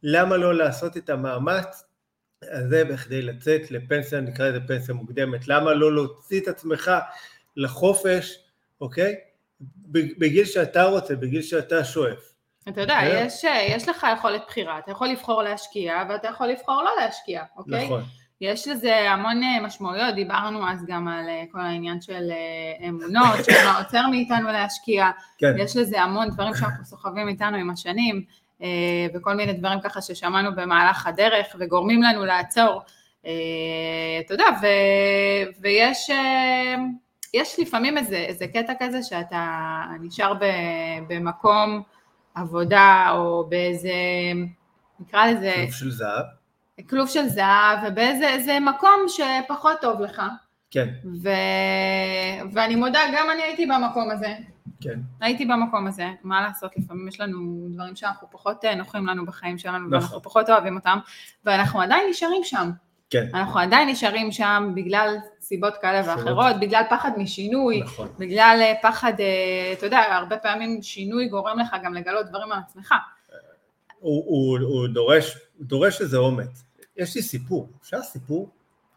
למה 0.03 0.37
לא 0.37 0.55
לעשות 0.55 0.97
את 0.97 1.09
המאמץ 1.09 1.83
הזה 2.41 2.85
בכדי 2.85 3.21
לצאת 3.21 3.71
לפנסיה, 3.71 4.21
נקרא 4.21 4.49
לזה 4.49 4.59
פנסיה 4.67 4.95
מוקדמת, 4.95 5.47
למה 5.47 5.73
לא 5.73 5.93
להוציא 5.93 6.41
את 6.41 6.47
עצמך 6.47 6.91
לחופש, 7.57 8.39
אוקיי? 8.81 9.15
בגיל 9.91 10.45
שאתה 10.45 10.83
רוצה, 10.83 11.15
בגיל 11.15 11.41
שאתה 11.41 11.83
שואף. 11.83 12.33
אתה 12.69 12.81
יודע. 12.81 12.99
יש, 13.03 13.43
יש 13.69 13.89
לך 13.89 14.07
יכולת 14.17 14.41
בחירה, 14.47 14.79
אתה 14.79 14.91
יכול 14.91 15.07
לבחור 15.07 15.43
להשקיע 15.43 16.03
ואתה 16.09 16.27
יכול 16.27 16.47
לבחור 16.47 16.83
לא 16.83 16.91
להשקיע, 17.01 17.43
אוקיי? 17.57 17.85
נכון, 17.85 18.03
יש 18.41 18.67
לזה 18.67 19.11
המון 19.11 19.43
אה, 19.43 19.61
משמעויות, 19.65 20.15
דיברנו 20.15 20.69
אז 20.69 20.85
גם 20.87 21.07
על 21.07 21.29
אה, 21.29 21.43
כל 21.51 21.59
העניין 21.59 22.01
של 22.01 22.31
אה, 22.31 22.87
אמונות, 22.87 23.45
שמה 23.45 23.77
עוצר 23.77 24.07
מאיתנו 24.07 24.47
להשקיע, 24.47 25.09
כן, 25.37 25.53
יש 25.57 25.77
לזה 25.77 26.01
המון 26.01 26.29
דברים 26.29 26.55
שאנחנו 26.55 26.85
סוחבים 26.85 27.27
איתנו 27.27 27.57
עם 27.57 27.69
השנים, 27.69 28.23
וכל 29.13 29.33
מיני 29.33 29.53
דברים 29.53 29.79
ככה 29.81 30.01
ששמענו 30.01 30.55
במהלך 30.55 31.07
הדרך 31.07 31.47
וגורמים 31.59 32.03
לנו 32.03 32.25
לעצור, 32.25 32.81
אתה 34.19 34.33
יודע, 34.33 34.45
ו, 34.61 34.67
ויש 35.61 36.09
יש 37.33 37.59
לפעמים 37.59 37.97
איזה, 37.97 38.15
איזה 38.15 38.47
קטע 38.47 38.73
כזה 38.79 39.03
שאתה 39.03 39.49
נשאר 40.01 40.33
ב, 40.33 40.45
במקום 41.07 41.81
עבודה 42.35 43.07
או 43.11 43.45
באיזה, 43.49 43.93
נקרא 44.99 45.27
לזה, 45.27 45.65
של 45.71 45.91
זהב, 45.91 46.25
כלוב 46.89 47.07
של 47.09 47.27
זהב, 47.27 47.79
ובאיזה 47.87 48.29
איזה 48.29 48.59
מקום 48.59 49.05
שפחות 49.07 49.77
טוב 49.81 50.01
לך. 50.01 50.21
כן, 50.71 50.87
ו... 51.23 51.29
ואני 52.53 52.75
מודה, 52.75 52.99
גם 53.15 53.27
אני 53.33 53.41
הייתי 53.41 53.65
במקום 53.65 54.11
הזה. 54.11 54.33
כן, 54.81 54.99
הייתי 55.21 55.45
במקום 55.45 55.87
הזה, 55.87 56.07
מה 56.23 56.41
לעשות, 56.41 56.71
לפעמים 56.77 57.07
יש 57.07 57.21
לנו 57.21 57.67
דברים 57.69 57.95
שאנחנו 57.95 58.27
פחות 58.31 58.65
אה, 58.65 58.75
נוחים 58.75 59.07
לנו 59.07 59.25
בחיים 59.25 59.57
שלנו, 59.57 59.77
נכון. 59.77 59.93
ואנחנו 59.93 60.21
פחות 60.21 60.49
אוהבים 60.49 60.75
אותם, 60.75 60.99
ואנחנו 61.45 61.81
עדיין 61.81 62.09
נשארים 62.09 62.43
שם. 62.43 62.71
כן, 63.09 63.27
אנחנו 63.33 63.59
עדיין 63.59 63.89
נשארים 63.89 64.31
שם 64.31 64.71
בגלל 64.75 65.15
סיבות 65.41 65.73
כאלה 65.81 66.03
סיבות. 66.03 66.17
ואחרות, 66.17 66.59
בגלל 66.59 66.83
פחד 66.89 67.11
משינוי, 67.17 67.81
נכון, 67.81 68.07
בגלל 68.17 68.57
אה, 68.61 68.73
פחד, 68.81 69.13
אה, 69.19 69.73
אתה 69.73 69.85
יודע, 69.85 69.99
הרבה 69.99 70.37
פעמים 70.37 70.81
שינוי 70.81 71.27
גורם 71.27 71.59
לך 71.59 71.75
גם 71.83 71.93
לגלות 71.93 72.25
דברים 72.25 72.51
על 72.51 72.59
עצמך. 72.59 72.93
הוא, 73.99 74.23
הוא, 74.27 74.59
הוא 74.59 74.87
דורש, 74.87 75.37
דורש 75.59 76.01
איזה 76.01 76.17
אומץ. 76.17 76.66
יש 76.97 77.15
לי 77.15 77.21
סיפור, 77.21 77.69
אפשר 77.81 78.01
סיפור? 78.01 78.49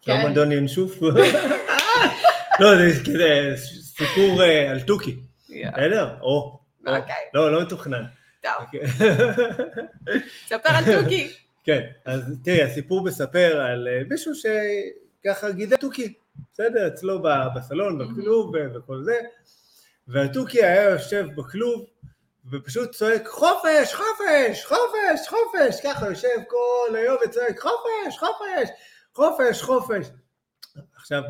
כן. 0.02 0.12
שלום 0.20 0.32
אדון 0.32 0.52
ינשוף? 0.52 1.02
לא, 2.60 2.76
זה 2.76 3.00
כזה 3.04 3.54
סיפור 3.96 4.42
אה, 4.42 4.70
על 4.70 4.80
תוכי, 4.80 5.16
בסדר? 5.48 6.14
או, 6.20 6.26
או. 6.26 6.60
אוקיי. 6.86 7.14
לא, 7.34 7.52
לא 7.52 7.62
מתוכנן. 7.62 8.04
טוב, 8.42 8.52
אוקיי. 8.60 8.80
ספר 10.46 10.68
על 10.68 11.02
תוכי. 11.02 11.34
כן, 11.64 11.80
אז 12.04 12.22
תראי, 12.44 12.62
הסיפור 12.62 13.04
מספר 13.04 13.60
על 13.60 13.88
אה, 13.88 14.02
מישהו 14.10 14.32
שככה 14.34 15.50
גידל 15.50 15.76
תוכי, 15.76 16.14
בסדר? 16.52 16.86
אצלו 16.86 17.22
בסלון, 17.56 17.98
בכלוב 17.98 18.54
ו- 18.54 18.74
וכל 18.74 19.02
זה, 19.04 19.18
והתוכי 20.08 20.64
היה 20.64 20.90
יושב 20.90 21.26
בכלוב 21.36 21.86
ופשוט 22.50 22.90
צועק 22.94 23.28
חופש, 23.28 23.94
חופש, 23.94 24.64
חופש, 24.64 25.28
חופש, 25.28 25.80
ככה 25.84 26.06
יושב 26.06 26.28
כל 26.48 26.96
היום 26.96 27.16
וצועק 27.24 27.60
חופש, 27.60 28.18
חופש, 28.18 28.68
חופש, 29.14 29.62
חופש. 29.62 30.06
עכשיו, 30.96 31.22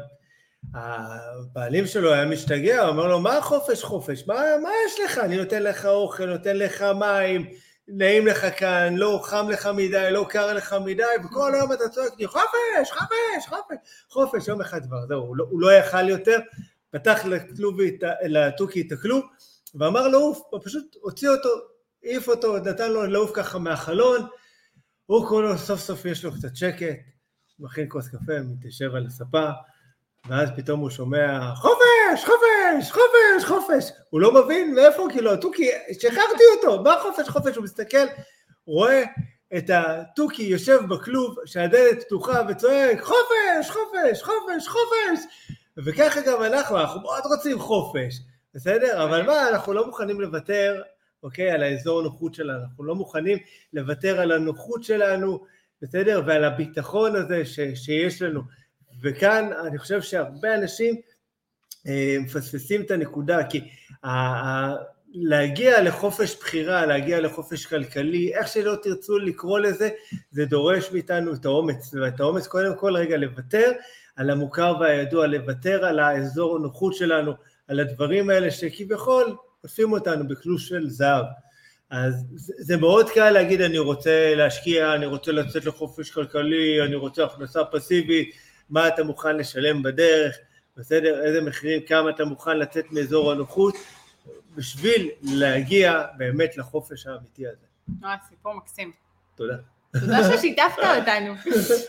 הבעלים 0.75 1.87
שלו 1.87 2.13
היה 2.13 2.27
משתגע, 2.27 2.81
הוא 2.81 2.89
אומר 2.89 3.07
לו, 3.07 3.21
מה 3.21 3.41
חופש 3.43 3.85
חופש? 3.85 4.25
מה, 4.27 4.35
מה 4.63 4.71
יש 4.87 5.01
לך? 5.05 5.19
אני 5.19 5.37
נותן 5.37 5.63
לך 5.63 5.87
אוכל, 5.87 6.27
נותן 6.27 6.57
לך 6.57 6.83
מים, 6.83 7.51
נעים 7.89 8.27
לך 8.27 8.47
כאן, 8.59 8.95
לא 8.97 9.21
חם 9.23 9.47
לך 9.51 9.69
מדי, 9.77 10.09
לא 10.11 10.27
קר 10.29 10.53
לך 10.53 10.77
מדי, 10.85 11.03
וכל 11.25 11.55
היום 11.55 11.73
אתה 11.73 11.89
צועק 11.89 12.13
לי, 12.19 12.27
חופש, 12.27 12.91
חופש, 12.91 13.49
חופש, 13.49 13.77
חופש, 14.09 14.49
יום 14.49 14.61
אחד 14.61 14.87
כבר, 14.87 15.07
זהו, 15.09 15.21
הוא 15.21 15.37
לא, 15.37 15.47
לא 15.53 15.73
יכל 15.73 16.09
יותר, 16.09 16.39
פתח 16.91 17.21
לתוכי 18.23 18.81
את 18.81 18.93
הכלוב, 18.93 19.25
ואמר 19.75 20.09
לעוף, 20.09 20.41
הוא 20.51 20.61
פשוט 20.65 20.97
הוציא 21.01 21.29
אותו, 21.29 21.49
העיף 22.05 22.29
אותו, 22.29 22.59
נתן 22.59 22.91
לו 22.91 23.07
לעוף 23.07 23.31
ככה 23.35 23.59
מהחלון, 23.59 24.27
הוא 25.07 25.29
כולו, 25.29 25.59
סוף 25.59 25.81
סוף 25.81 26.05
יש 26.05 26.25
לו 26.25 26.33
קצת 26.33 26.57
שקט, 26.57 26.97
מכין 27.59 27.87
כוס 27.89 28.09
קפה, 28.09 28.41
מתיישב 28.41 28.95
על 28.95 29.07
הספה, 29.07 29.49
ואז 30.29 30.49
פתאום 30.57 30.81
הוא 30.81 30.91
שומע, 30.91 31.55
חופש, 31.55 32.25
חופש, 32.25 32.93
חופש, 32.93 33.45
חופש. 33.45 33.91
הוא 34.11 34.21
לא 34.21 34.45
מבין 34.45 34.75
מאיפה, 34.75 35.07
כאילו, 35.11 35.33
התוכי, 35.33 35.71
שחררתי 36.01 36.43
אותו, 36.57 36.83
מה 36.83 36.95
חופש, 37.03 37.29
חופש? 37.29 37.57
הוא 37.57 37.65
מסתכל, 37.65 38.07
רואה 38.67 39.03
את 39.57 39.71
התוכי 39.75 40.43
יושב 40.43 40.81
בכלוב, 40.89 41.37
שהדלת 41.45 42.03
פתוחה 42.05 42.41
וצועק, 42.49 43.01
חופש, 43.01 43.71
חופש, 43.71 44.23
חופש, 44.23 44.69
חופש. 44.69 45.25
וככה 45.77 46.21
גם 46.21 46.43
אנחנו, 46.43 46.81
אנחנו 46.81 47.01
מאוד 47.01 47.23
רוצים 47.27 47.59
חופש, 47.59 48.15
בסדר? 48.55 49.05
אבל 49.05 49.23
מה, 49.23 49.49
אנחנו 49.49 49.73
לא 49.73 49.87
מוכנים 49.87 50.21
לוותר, 50.21 50.83
אוקיי, 51.23 51.51
על 51.51 51.63
האזור 51.63 52.01
הנוחות 52.01 52.35
שלנו, 52.35 52.63
אנחנו 52.63 52.85
לא 52.85 52.95
מוכנים 52.95 53.39
לוותר 53.73 54.21
על 54.21 54.33
הנוחות 54.33 54.85
שלנו, 54.85 55.45
בסדר? 55.83 56.23
ועל 56.27 56.45
הביטחון 56.45 57.17
הזה 57.17 57.45
ש, 57.45 57.61
שיש 57.75 58.23
לנו. 58.23 58.41
וכאן 59.03 59.51
אני 59.67 59.79
חושב 59.79 60.03
שהרבה 60.03 60.55
אנשים 60.55 61.01
אה, 61.87 62.17
מפספסים 62.21 62.83
את 62.83 62.91
הנקודה, 62.91 63.45
כי 63.45 63.69
ה, 64.03 64.11
ה, 64.11 64.75
להגיע 65.13 65.83
לחופש 65.83 66.37
בחירה, 66.37 66.87
להגיע 66.87 67.21
לחופש 67.21 67.67
כלכלי, 67.67 68.35
איך 68.35 68.49
שלא 68.49 68.75
תרצו 68.83 69.19
לקרוא 69.19 69.59
לזה, 69.59 69.89
זה 70.31 70.45
דורש 70.45 70.93
מאיתנו 70.93 71.35
את 71.35 71.45
האומץ, 71.45 71.95
ואת 71.95 72.21
האומץ 72.21 72.47
קודם 72.47 72.77
כל 72.77 72.97
רגע 72.97 73.17
לוותר 73.17 73.73
על 74.17 74.31
המוכר 74.31 74.75
והידוע, 74.81 75.27
לוותר 75.27 75.85
על 75.85 75.99
האזור 75.99 76.57
הנוחות 76.57 76.95
שלנו, 76.95 77.33
על 77.71 77.81
הדברים 77.81 78.31
האלה 78.31 78.51
שכביכול 78.51 79.37
עושים 79.63 79.93
אותנו 79.93 80.29
בכלוש 80.29 80.69
של 80.69 80.91
זהב. 80.91 81.25
אז 81.91 82.25
זה, 82.37 82.77
מאוד 82.77 83.11
קל 83.11 83.31
להגיד 83.31 83.61
אני 83.61 83.79
רוצה 83.79 84.35
להשקיע, 84.35 84.95
אני 84.95 85.07
רוצה 85.07 85.33
לצאת 85.33 85.65
לחופש 85.65 86.11
כלכלי, 86.11 86.83
אני 86.83 86.95
רוצה 86.95 87.25
הכנסה 87.25 87.65
פסיבית, 87.65 88.35
מה 88.71 88.89
אתה 88.89 89.05
מוכן 89.05 89.37
לשלם 89.37 89.83
בדרך, 89.83 90.37
בסדר? 90.77 91.23
איזה 91.25 91.41
מחירים, 91.41 91.83
כמה 91.83 92.11
אתה 92.11 92.25
מוכן 92.25 92.59
לצאת 92.59 92.85
מאזור 92.93 93.33
הנוחות, 93.33 93.75
בשביל 94.55 95.11
להגיע 95.23 96.03
באמת 96.17 96.57
לחופש 96.57 97.07
האמיתי 97.07 97.47
הזה. 97.47 97.67
אה, 98.05 98.17
סיפור 98.29 98.55
מקסים. 98.55 98.93
תודה. 99.35 99.57
תודה 99.93 100.37
ששיתפת 100.37 100.79
אותנו. 100.99 101.35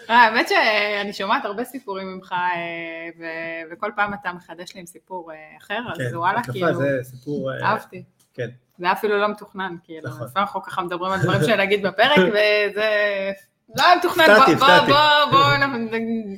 אה, 0.10 0.16
האמת 0.16 0.50
שאני 0.50 1.14
שומעת 1.14 1.46
הרבה 1.46 1.64
סיפורים 1.64 2.08
ממך, 2.08 2.32
אה, 2.32 3.26
וכל 3.72 3.92
פעם 3.96 4.14
אתה 4.14 4.34
מחדש 4.34 4.74
לי 4.76 4.80
עם 4.80 4.86
סיפור 4.86 5.32
אה, 5.32 5.38
אחר, 5.58 5.80
אז 5.92 5.98
כן, 5.98 6.18
וואלה, 6.18 6.42
כאילו, 6.52 6.74
זה 6.74 7.00
סיפור... 7.04 7.52
אה, 7.52 7.70
אהבתי. 7.70 8.04
כן. 8.34 8.50
זה 8.78 8.86
היה 8.86 8.94
אפילו 8.94 9.18
לא 9.18 9.28
מתוכנן, 9.28 9.76
כאילו, 9.84 10.10
נכון. 10.10 10.28
לפעמים 10.28 10.48
אנחנו 10.48 10.64
ככה 10.64 10.82
מדברים 10.82 11.12
על 11.12 11.20
דברים 11.22 11.44
שנגיד 11.44 11.88
בפרק, 11.88 12.18
וזה 12.34 13.32
לא 13.78 13.84
היה 13.86 13.96
מתוכנן, 13.98 14.26
בוא, 14.26 14.46
בוא. 14.46 14.80
בוא, 14.80 15.32
בוא, 15.32 15.90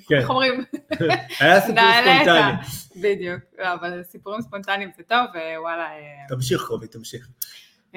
כן. 0.08 0.16
איך 0.16 0.30
אומרים? 0.30 0.64
היה 1.40 1.62
סיפור. 1.62 1.84
ספונטני. 2.04 2.54
בדיוק, 2.96 3.40
לא, 3.60 3.74
אבל 3.74 4.04
סיפורים 4.04 4.42
ספונטניים 4.42 4.92
זה 4.98 5.04
טוב, 5.04 5.26
ווואלה, 5.58 5.88
תמשיך 6.28 6.62
קובי, 6.68 6.88
תמשיך. 6.88 7.28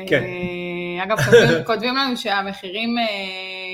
כן. 0.09 0.23
אה, 0.25 1.05
אגב, 1.05 1.17
כותבים, 1.17 1.65
כותבים 1.67 1.97
לנו 1.97 2.17
שהמחירים, 2.17 2.99
אה, 2.99 3.05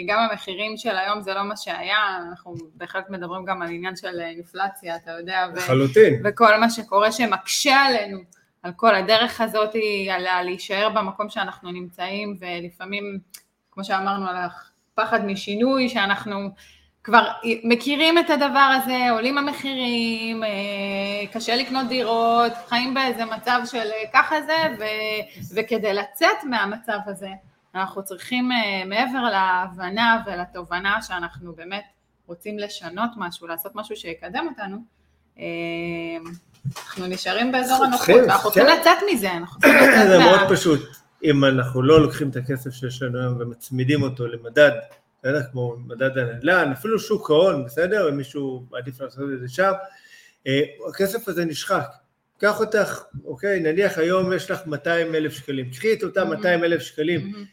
גם 0.06 0.18
המחירים 0.30 0.76
של 0.76 0.96
היום 0.96 1.20
זה 1.20 1.34
לא 1.34 1.42
מה 1.42 1.56
שהיה, 1.56 2.18
אנחנו 2.28 2.54
בהחלט 2.74 3.10
מדברים 3.10 3.44
גם 3.44 3.62
על 3.62 3.68
עניין 3.68 3.96
של 3.96 4.20
אה, 4.20 4.28
אינפלציה, 4.28 4.96
אתה 4.96 5.10
יודע, 5.10 5.46
ו- 5.54 5.56
לחלוטין. 5.56 6.22
וכל 6.24 6.56
מה 6.60 6.70
שקורה 6.70 7.12
שמקשה 7.12 7.76
עלינו, 7.76 8.18
על 8.62 8.72
כל 8.76 8.94
הדרך 8.94 9.40
הזאת, 9.40 9.74
על 10.10 10.42
להישאר 10.44 10.88
במקום 10.94 11.28
שאנחנו 11.28 11.72
נמצאים, 11.72 12.36
ולפעמים, 12.40 13.18
כמו 13.70 13.84
שאמרנו, 13.84 14.28
על 14.28 14.36
הפחד 14.36 15.24
משינוי, 15.24 15.88
שאנחנו 15.88 16.50
כבר 17.04 17.24
מכירים 17.64 18.18
את 18.18 18.30
הדבר 18.30 18.78
הזה, 18.82 19.10
עולים 19.10 19.38
המחירים, 19.38 20.44
אה, 20.44 20.48
קשה 21.32 21.56
לקנות 21.56 21.88
דירות, 21.88 22.52
חיים 22.68 22.94
באיזה 22.94 23.24
מצב 23.24 23.60
של 23.64 23.78
אה, 23.78 24.10
ככה 24.14 24.42
זה, 24.42 24.56
ו- 24.78 25.54
וכדי 25.54 25.94
לצאת 25.94 26.44
מהמצב 26.44 26.98
הזה, 27.06 27.28
אנחנו 27.74 28.04
צריכים 28.04 28.52
אה, 28.52 28.84
מעבר 28.86 29.22
להבנה 29.22 30.22
ולתובנה 30.26 31.02
שאנחנו 31.02 31.52
באמת 31.52 31.84
רוצים 32.26 32.58
לשנות 32.58 33.10
משהו, 33.16 33.46
לעשות 33.46 33.72
משהו 33.74 33.96
שיקדם 33.96 34.46
אותנו, 34.50 34.76
אנחנו 36.76 37.06
נשארים 37.06 37.52
באזור 37.52 37.84
הנוחות, 37.84 38.06
צריכים, 38.06 38.22
ואנחנו 38.22 38.50
כן. 38.50 38.60
צריכים 38.60 38.80
לצאת 38.80 38.98
מזה, 39.12 39.32
אנחנו 39.32 39.60
צריכים 39.60 39.80
לצאת 39.88 40.08
זה 40.08 40.18
מה... 40.18 40.24
מאוד 40.24 40.40
פשוט. 40.48 40.80
אם 41.24 41.44
אנחנו 41.44 41.82
לא 41.82 42.02
לוקחים 42.02 42.30
את 42.30 42.36
הכסף 42.36 42.70
שיש 42.70 43.02
לנו 43.02 43.18
היום 43.18 43.36
ומצמידים 43.40 44.02
אותו 44.02 44.26
למדד, 44.26 44.70
בסדר? 45.22 45.40
כמו 45.52 45.76
מדד 45.86 46.18
הנדל"ן, 46.18 46.72
אפילו 46.72 46.98
שוק 46.98 47.30
ההון, 47.30 47.64
בסדר? 47.64 48.08
אם 48.08 48.16
מישהו 48.16 48.66
מעדיף 48.70 49.00
לעשות 49.00 49.24
את 49.34 49.40
זה 49.40 49.48
שם, 49.48 49.72
אה, 50.46 50.60
הכסף 50.88 51.28
הזה 51.28 51.44
נשחק. 51.44 51.86
קח 52.38 52.60
אותך, 52.60 53.02
אוקיי, 53.24 53.60
נניח 53.60 53.98
היום 53.98 54.32
יש 54.32 54.50
לך 54.50 54.66
200 54.66 55.14
אלף 55.14 55.32
שקלים, 55.32 55.70
קחי 55.70 55.92
את 55.92 56.02
אותם 56.02 56.26
Mhm. 56.26 56.36
200 56.36 56.64
אלף 56.64 56.82
שקלים 56.82 57.20
מהמם. 57.30 57.44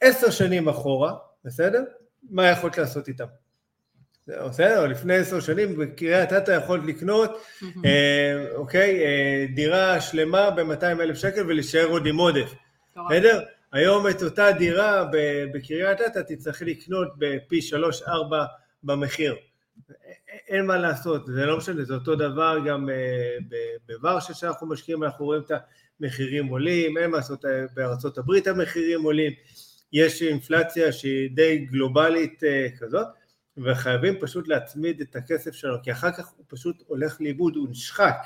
עשר 0.00 0.30
שנים 0.30 0.68
אחורה, 0.68 1.12
בסדר? 1.44 1.82
מה 2.30 2.46
יכולת 2.50 2.78
לעשות 2.78 3.08
איתם? 3.08 3.24
בסדר, 4.28 4.86
לפני 4.86 5.16
עשר 5.16 5.40
שנים 5.40 5.78
בקריית 5.78 6.32
אתא 6.32 6.50
יכולת 6.50 6.82
לקנות, 6.86 7.30
מהמם. 7.62 7.84
אה, 7.84 8.46
אוקיי, 8.54 9.04
אה, 9.04 9.46
דירה 9.54 10.00
שלמה 10.00 10.50
ב-200 10.50 10.84
אלף 10.84 11.16
שקל 11.16 11.46
ולהישאר 11.46 11.84
עוד 11.86 12.06
עם 12.06 12.16
עודף. 12.16 12.54
בסדר? 13.10 13.42
היום 13.72 14.08
את 14.08 14.22
אותה 14.22 14.52
דירה 14.58 15.04
בקריית 15.54 16.00
אתא 16.00 16.18
תצטרכי 16.18 16.64
לקנות 16.64 17.08
בפי 17.18 17.60
3-4 18.04 18.10
במחיר. 18.82 19.32
א- 19.32 19.92
אין 20.48 20.66
מה 20.66 20.76
לעשות, 20.76 21.26
זה 21.26 21.46
לא 21.46 21.56
משנה, 21.56 21.84
זה 21.84 21.94
אותו 21.94 22.14
דבר 22.14 22.58
גם 22.66 22.90
אה, 22.90 23.36
בוורשה 23.86 24.34
שאנחנו 24.34 24.66
משקיעים, 24.66 25.04
אנחנו 25.04 25.24
רואים 25.24 25.42
את 25.42 25.52
המחירים 26.00 26.46
עולים, 26.46 26.98
אין 26.98 27.10
מה 27.10 27.16
לעשות, 27.16 27.44
אה, 27.44 27.64
בארצות 27.74 28.18
הברית 28.18 28.46
המחירים 28.46 29.02
עולים, 29.02 29.32
יש 29.92 30.22
אינפלציה 30.22 30.92
שהיא 30.92 31.30
די 31.34 31.58
גלובלית 31.58 32.44
אה, 32.44 32.66
כזאת, 32.78 33.06
וחייבים 33.56 34.20
פשוט 34.20 34.48
להצמיד 34.48 35.00
את 35.00 35.16
הכסף 35.16 35.52
שלנו, 35.52 35.76
כי 35.82 35.92
אחר 35.92 36.12
כך 36.12 36.28
הוא 36.36 36.44
פשוט 36.48 36.82
הולך 36.86 37.20
לאיבוד, 37.20 37.56
הוא 37.56 37.68
נשחק. 37.70 38.16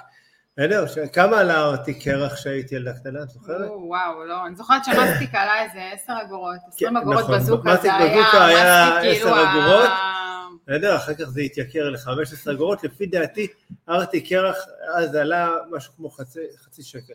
בסדר? 0.59 0.85
כמה 1.13 1.41
עלה 1.41 1.67
אותי 1.67 1.95
קרח 2.01 2.37
שהייתי 2.37 2.75
ילדה 2.75 2.93
קטנה, 2.93 3.23
את 3.23 3.31
זוכרת? 3.31 3.69
או, 3.69 3.87
וואו, 3.87 4.25
לא, 4.25 4.47
אני 4.47 4.57
זוכרת 4.57 4.85
שמסטיק 4.85 5.35
עלה 5.35 5.65
איזה 5.65 5.91
10 6.05 6.13
אגורות, 6.23 6.57
20 6.69 6.91
כן, 6.91 6.97
אגורות 6.97 7.19
נכון, 7.19 7.39
בזוקה, 7.39 7.75
מסטיק 7.75 7.83
זה 7.83 7.97
היה, 7.97 8.23
בזוקה 8.23 8.47
היה 8.47 8.91
מסטיק 8.97 9.11
10 9.11 9.35
כאילו, 9.35 9.51
אגורות. 9.51 9.91
בסדר? 10.67 10.97
אחר 10.97 11.15
כך 11.15 11.25
זה 11.25 11.41
התייקר 11.41 11.91
ל-15 11.91 12.53
אגורות, 12.53 12.85
לפי 12.85 13.07
דעתי 13.07 13.47
ארטי 13.89 14.21
קרח 14.21 14.57
אז 14.95 15.15
עלה 15.15 15.51
משהו 15.71 15.93
כמו 15.97 16.11
חצי, 16.11 16.41
חצי 16.59 16.83
שקל, 16.83 17.15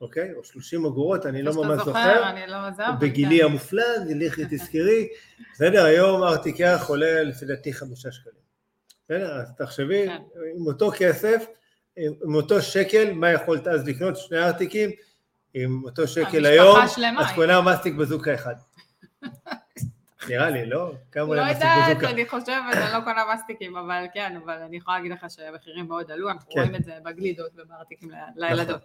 אוקיי? 0.00 0.32
או 0.34 0.44
30 0.44 0.86
אגורות, 0.86 1.26
אני 1.26 1.42
לא 1.42 1.52
ממש 1.54 1.84
זוכר. 1.84 2.30
אני 2.30 2.46
לא 2.46 2.70
זה, 2.76 2.88
אבל 2.88 2.96
בגילי 3.00 3.38
כן. 3.38 3.44
המופלג, 3.44 4.00
לכי 4.08 4.42
תזכרי, 4.50 5.08
בסדר, 5.52 5.84
היום 5.84 6.22
ארטי 6.22 6.52
קרח 6.52 6.88
עולה 6.88 7.22
לפי 7.22 7.46
דעתי 7.46 7.72
חמישה 7.72 8.12
שקלים. 8.12 8.40
בסדר, 9.04 9.40
אז 9.40 9.52
תחשבי, 9.58 10.06
כן. 10.06 10.22
עם 10.56 10.66
אותו 10.66 10.90
כסף, 10.98 11.44
עם 12.24 12.34
אותו 12.34 12.62
שקל, 12.62 13.12
מה 13.12 13.30
יכולת 13.30 13.68
אז 13.68 13.88
לקנות? 13.88 14.16
שני 14.16 14.38
ארטיקים, 14.38 14.90
עם 15.54 15.82
אותו 15.84 16.08
שקל 16.08 16.46
היום, 16.46 16.78
את 17.20 17.34
קונה 17.34 17.60
מסטיק 17.60 17.94
בזוקה 17.94 18.34
אחד. 18.34 18.54
נראה 20.28 20.50
לי, 20.50 20.66
לא? 20.66 20.92
כמה 21.12 21.24
לא 21.24 21.30
עולה 21.30 21.44
מסטיק 21.44 21.62
יודעת, 21.62 21.96
בזוקה? 21.96 22.10
אני 22.10 22.28
חושבת, 22.28 22.74
אני 22.74 22.92
לא 22.92 23.00
קונה 23.04 23.22
מסטיקים, 23.34 23.76
אבל 23.76 24.04
כן, 24.14 24.36
אבל 24.44 24.54
אני 24.54 24.76
יכולה 24.76 24.96
להגיד 24.96 25.12
לך 25.12 25.26
שהמחירים 25.28 25.88
מאוד 25.88 26.10
עלו, 26.10 26.30
אנחנו 26.30 26.50
כן. 26.50 26.60
רואים 26.60 26.74
את 26.74 26.84
זה 26.84 26.92
בגלידות 27.04 27.50
ובארטיקים 27.56 28.10
ל- 28.10 28.14
לילדות. 28.36 28.80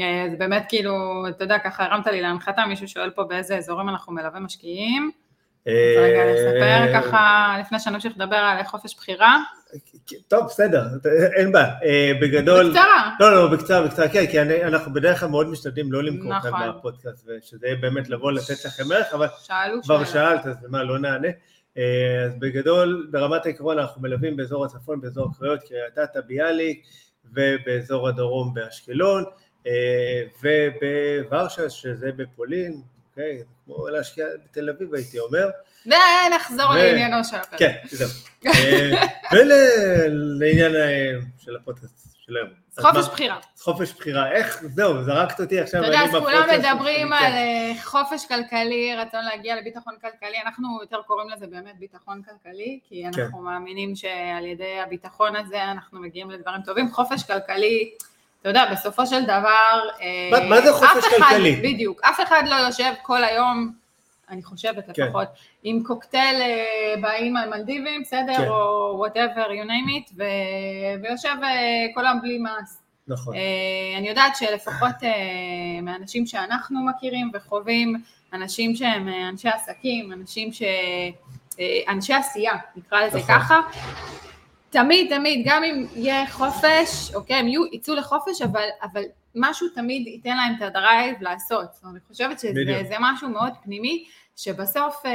אה, 0.00 0.26
זה 0.30 0.36
באמת 0.36 0.64
כאילו, 0.68 1.24
אתה 1.28 1.44
יודע, 1.44 1.58
ככה 1.58 1.84
הרמת 1.84 2.06
לי 2.06 2.20
להנחתה, 2.20 2.66
מישהו 2.66 2.88
שואל 2.88 3.10
פה 3.10 3.24
באיזה 3.24 3.56
אזורים 3.56 3.88
אנחנו 3.88 4.12
מלווים 4.12 4.44
משקיעים. 4.44 5.10
אז 5.66 5.72
רגע, 5.98 6.18
אה, 6.18 6.32
לספר 6.32 7.00
ככה, 7.00 7.56
לפני 7.60 7.80
שנמשיך 7.80 8.12
לדבר 8.16 8.36
על 8.36 8.64
חופש 8.64 8.96
בחירה. 8.96 9.38
טוב, 10.28 10.46
בסדר, 10.46 10.82
אין 11.36 11.52
בעיה. 11.52 11.70
אה, 11.84 12.12
בגדול... 12.20 12.68
בקצרה. 12.70 13.10
לא, 13.20 13.32
לא, 13.34 13.46
בקצרה, 13.56 13.82
בקצרה, 13.86 14.08
כן, 14.08 14.26
כי 14.26 14.40
אני- 14.42 14.64
אנחנו 14.64 14.92
בדרך 14.92 15.20
כלל 15.20 15.28
מאוד 15.28 15.48
משתדלים 15.48 15.92
לא 15.92 16.02
למכור 16.02 16.32
כאן 16.42 16.50
נכון. 16.50 16.68
בפודקאסט, 16.78 17.26
ושזה 17.28 17.66
יהיה 17.66 17.76
באמת 17.76 18.08
לבוא 18.08 18.32
לתת 18.32 18.64
לכם 18.64 18.92
ערך, 18.92 19.14
אבל 19.14 19.26
שאלו 19.42 19.82
כבר. 19.82 20.04
שאלת, 20.04 20.46
אז 20.46 20.56
מה, 20.68 20.82
לא 20.82 20.98
נענה. 20.98 21.28
אה, 21.78 21.82
אז 22.26 22.32
בגדול, 22.38 23.08
ברמת 23.10 23.44
העיקרון 23.46 23.78
אנחנו 23.78 24.02
מלווים 24.02 24.36
באזור 24.36 24.64
הצפון, 24.64 25.00
באזור 25.00 25.30
הקריות, 25.34 25.60
קריית 25.62 25.98
אתא, 25.98 26.20
ביאליק, 26.20 26.82
ובאזור 27.34 28.08
הדרום 28.08 28.54
באשקלון, 28.54 29.24
אה, 29.66 30.22
ובוורשה, 30.42 31.70
שזה 31.70 32.10
בפולין, 32.16 32.80
אוקיי, 33.16 33.42
כמו 33.64 33.88
להשקיע 33.88 34.26
בתל 34.44 34.70
אביב 34.70 34.94
הייתי 34.94 35.18
אומר. 35.18 35.50
ונחזור 35.86 36.70
ו- 36.70 36.74
לעניינו 36.74 37.24
של 37.24 37.36
הפרק. 37.36 37.58
כן, 37.58 37.74
זהו. 37.90 38.08
אה, 38.46 39.06
ולעניין 39.32 40.76
אה, 40.76 41.12
של 41.38 41.56
הפודקאסט 41.56 42.16
של 42.26 42.36
היום. 42.36 42.48
חופש? 42.80 43.08
בחירה. 43.08 43.38
חופש 43.58 43.92
בחירה, 43.92 44.32
איך, 44.32 44.62
זהו, 44.74 45.04
זרקת 45.04 45.40
אותי 45.40 45.60
עכשיו. 45.60 45.80
אתה 45.80 45.88
יודע, 45.88 46.00
אז 46.00 46.10
כולם 46.10 46.48
מדברים 46.58 47.08
שלי, 47.08 47.26
על 47.26 47.32
כן. 47.32 47.36
אה, 47.36 47.72
חופש 47.82 48.26
כלכלי, 48.26 48.94
רצון 48.96 49.24
להגיע 49.24 49.56
לביטחון 49.56 49.94
כלכלי, 50.00 50.36
אנחנו 50.46 50.78
יותר 50.80 51.02
קוראים 51.06 51.30
לזה 51.30 51.46
באמת 51.46 51.78
ביטחון 51.78 52.22
כלכלי, 52.22 52.80
כי 52.88 53.02
כן. 53.12 53.22
אנחנו 53.22 53.42
מאמינים 53.42 53.96
שעל 53.96 54.46
ידי 54.46 54.80
הביטחון 54.80 55.36
הזה 55.36 55.64
אנחנו 55.64 56.00
מגיעים 56.00 56.30
לדברים 56.30 56.62
טובים. 56.62 56.92
חופש 56.92 57.22
כלכלי, 57.22 57.90
אתה 58.44 58.50
יודע, 58.50 58.64
בסופו 58.72 59.06
של 59.06 59.24
דבר... 59.24 59.80
אה, 60.00 60.28
מה- 60.30 60.48
מה 60.48 60.60
זה 60.60 60.72
חופש 60.72 60.84
אף 61.04 61.14
אחד- 61.18 61.28
כלכלי? 61.30 61.56
בדיוק, 61.56 62.00
אף 62.04 62.20
אחד 62.22 62.42
לא 62.46 62.54
יושב 62.54 62.92
כל 63.02 63.24
היום, 63.24 63.72
אני 64.30 64.42
חושבת 64.42 64.84
כן. 64.94 65.02
לפחות, 65.02 65.28
עם 65.62 65.82
קוקטייל 65.86 66.42
אה, 66.42 66.94
באיים 67.00 67.36
המלדיבים, 67.36 68.02
בסדר? 68.02 68.34
כן. 68.36 68.48
או 68.48 69.06
whatever, 69.06 69.46
you 69.48 69.66
name 69.68 69.90
it, 69.90 70.12
ו- 70.16 70.22
ויושב 71.02 71.34
אה, 71.42 71.48
כל 71.94 72.06
היום 72.06 72.20
בלי 72.20 72.38
מס. 72.38 72.78
נכון, 73.08 73.34
אה, 73.34 73.40
אני 73.98 74.08
יודעת 74.08 74.36
שלפחות 74.36 75.02
אה, 75.02 75.10
מהאנשים 75.82 76.26
שאנחנו 76.26 76.80
מכירים 76.86 77.30
וחווים, 77.34 77.94
אנשים 78.32 78.74
שהם 78.76 79.08
אה, 79.08 79.28
אנשי 79.28 79.48
עסקים, 79.48 80.12
אנשים 80.12 80.52
ש... 80.52 80.62
אה, 81.60 81.64
אנשי 81.92 82.14
עשייה, 82.14 82.52
נקרא 82.76 83.00
לזה 83.00 83.18
נכון. 83.18 83.34
ככה, 83.34 83.60
תמיד, 84.74 85.16
תמיד, 85.16 85.42
גם 85.46 85.64
אם 85.64 85.86
יהיה 85.94 86.26
חופש, 86.26 87.14
אוקיי, 87.14 87.36
הם 87.36 87.48
יהיו, 87.48 87.62
יצאו 87.72 87.94
לחופש, 87.94 88.42
אבל, 88.42 88.68
אבל 88.82 89.02
משהו 89.34 89.68
תמיד 89.68 90.06
ייתן 90.06 90.36
להם 90.36 90.54
את 90.56 90.62
הדרייב 90.62 91.16
לעשות. 91.20 91.66
זאת 91.74 91.84
אומרת, 91.84 91.96
אני 91.96 92.08
חושבת 92.08 92.38
שזה 92.38 92.96
משהו 93.00 93.28
מאוד 93.28 93.52
פנימי, 93.64 94.04
שבסוף 94.36 95.06
אה, 95.06 95.12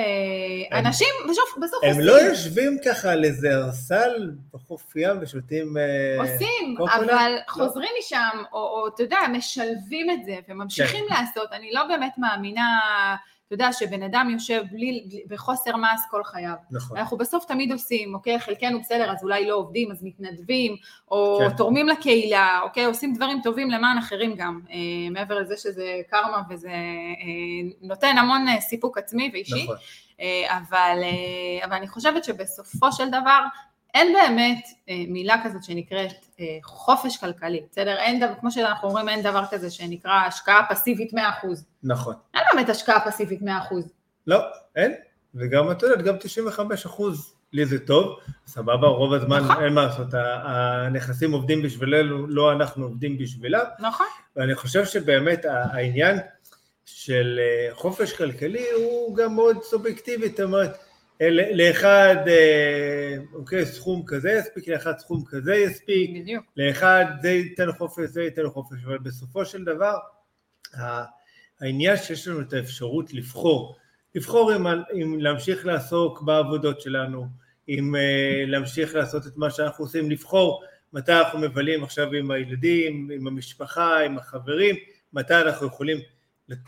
הם- 0.72 0.86
אנשים, 0.86 1.08
בסוף, 1.30 1.58
בסוף 1.62 1.84
הם 1.84 1.90
עושים. 1.90 2.06
לא 2.06 2.22
יושבים 2.22 2.78
ככה 2.86 3.12
על 3.12 3.24
איזה 3.26 3.56
ארסל 3.56 4.32
בחוף 4.54 4.96
ים 4.96 5.18
ושותים... 5.22 5.78
אה, 5.78 6.18
עושים, 6.24 6.76
קוקולה? 6.78 6.96
אבל 6.96 7.32
לא. 7.36 7.40
חוזרים 7.48 7.90
משם, 8.00 8.44
או, 8.54 8.60
או 8.60 8.88
אתה 8.88 9.04
יודע, 9.04 9.18
משלבים 9.32 10.10
את 10.12 10.26
זה 10.26 10.36
וממשיכים 10.50 11.06
כן. 11.10 11.16
לעשות. 11.16 11.52
אני 11.52 11.72
לא 11.72 11.84
באמת 11.88 12.14
מאמינה, 12.18 12.80
אתה 13.50 13.56
יודע, 13.56 13.74
שבן 13.74 14.04
אדם 14.04 14.30
יושב 14.34 14.62
בלי, 14.72 15.04
בלי- 15.10 15.24
בחוסר 15.28 15.76
מעש 15.76 16.00
כל 16.12 16.24
חייו. 16.24 16.54
נכון. 16.72 16.98
אנחנו 16.98 17.18
בסוף 17.18 17.46
תמיד 17.46 17.72
עושים, 17.72 18.14
אוקיי? 18.16 18.40
חלקנו 18.40 18.80
בסדר, 18.80 19.12
אז 19.12 19.24
אולי 19.24 19.48
לא 19.48 19.56
עובדים, 19.56 19.92
אז 19.92 20.04
מתנדבים, 20.04 20.76
או 21.12 21.40
כן. 21.40 21.56
תורמים 21.58 21.88
לקהילה, 21.88 22.60
אוקיי? 22.64 22.86
עושים 22.86 23.14
דברים 23.14 23.40
טובים 23.44 23.70
למען 23.72 23.98
אחרים 23.98 24.36
גם, 24.36 24.62
אה, 24.72 24.76
מעבר 25.12 25.40
לזה 25.40 25.58
שזה 25.58 26.02
קרמה 26.10 26.42
וזה 26.50 26.70
אה, 26.70 26.76
נותן 27.82 28.18
המון 28.18 28.48
אה, 28.48 28.62
סיפוק 28.62 28.98
עצמי 28.98 29.30
ואישי. 29.34 29.64
נכון. 29.64 29.76
אה, 30.22 30.58
אבל, 30.58 31.00
אה, 31.04 31.66
אבל 31.66 31.74
אני 31.76 31.88
חושבת 31.88 32.24
שבסופו 32.24 32.92
של 32.92 33.10
דבר 33.10 33.42
אין 33.94 34.14
באמת 34.14 34.66
אה, 34.90 34.96
מילה 35.08 35.36
כזאת 35.44 35.64
שנקראת 35.64 36.26
אה, 36.40 36.46
חופש 36.64 37.18
כלכלי, 37.18 37.62
בסדר? 37.72 37.98
אין 37.98 38.20
דבר, 38.20 38.34
כמו 38.40 38.52
שאנחנו 38.52 38.88
אומרים, 38.88 39.10
אין 39.10 39.22
דבר 39.24 39.44
כזה 39.52 39.70
שנקרא 39.72 40.12
השקעה 40.12 40.66
פסיבית 40.70 41.14
100%. 41.14 41.18
נכון. 41.84 42.14
אין 42.34 42.44
באמת 42.54 42.70
השקעה 42.70 43.06
פסיבית 43.06 43.42
100%. 43.42 43.46
לא, 44.28 44.40
אין. 44.76 44.94
וגם, 45.36 45.72
את 45.72 45.84
יודעת, 45.84 46.02
גם 46.02 46.16
95 46.20 46.86
אחוז 46.86 47.34
לי 47.54 47.66
זה 47.66 47.80
טוב, 47.80 48.20
סבבה, 48.48 48.88
רוב 48.88 49.14
הזמן 49.14 49.44
נכון. 49.44 49.64
אין 49.64 49.74
מה 49.74 49.86
לעשות, 49.86 50.08
הנכסים 50.44 51.32
עובדים 51.32 51.62
בשבילנו, 51.62 52.28
לא 52.28 52.52
אנחנו 52.52 52.86
עובדים 52.86 53.18
בשבילם, 53.18 53.66
נכון? 53.80 54.06
ואני 54.36 54.56
חושב 54.56 54.86
שבאמת 54.86 55.46
העניין 55.46 56.18
של 56.86 57.40
אה, 57.40 57.76
חופש 57.76 58.14
כלכלי 58.14 58.66
הוא 58.76 59.16
גם 59.16 59.36
מאוד 59.36 59.64
סובייקטיבי, 59.64 60.30
זאת 60.30 60.40
אומרת, 60.40 60.78
לאחד, 61.54 62.16
אה, 62.28 63.16
אוקיי, 63.34 63.66
סכום 63.66 64.04
כזה 64.06 64.32
יספיק, 64.32 64.68
לאחד 64.68 64.98
סכום 64.98 65.24
כזה 65.28 65.56
יספיק, 65.56 66.12
בדיוק. 66.22 66.46
לאחד 66.58 67.06
זה 67.22 67.30
ייתן 67.30 67.72
חופש, 67.72 68.10
זה 68.10 68.24
ייתן 68.24 68.50
חופש, 68.50 68.78
אבל 68.86 68.98
בסופו 68.98 69.46
של 69.46 69.64
דבר, 69.64 69.98
העניין 71.62 71.98
שיש 71.98 72.28
לנו 72.28 72.42
את 72.42 72.54
האפשרות 72.54 73.14
לבחור, 73.14 73.76
לבחור 74.16 74.56
אם, 74.56 74.68
אם 74.68 75.20
להמשיך 75.20 75.66
לעסוק 75.66 76.22
בעבודות 76.22 76.82
שלנו, 76.82 77.28
אם 77.70 77.96
uh, 77.96 78.50
להמשיך 78.50 78.96
לעשות 78.96 79.28
את 79.28 79.38
מה 79.38 79.52
שאנחנו 79.52 79.86
עושים, 79.86 80.12
לבחור 80.12 80.64
מתי 80.94 81.12
אנחנו 81.12 81.40
מבלים 81.40 81.84
עכשיו 81.84 82.14
עם 82.14 82.32
הילדים, 82.32 83.10
עם 83.14 83.28
המשפחה, 83.28 84.00
עם 84.00 84.18
החברים, 84.18 84.76
מתי 85.14 85.36
אנחנו 85.36 85.68
יכולים 85.68 85.98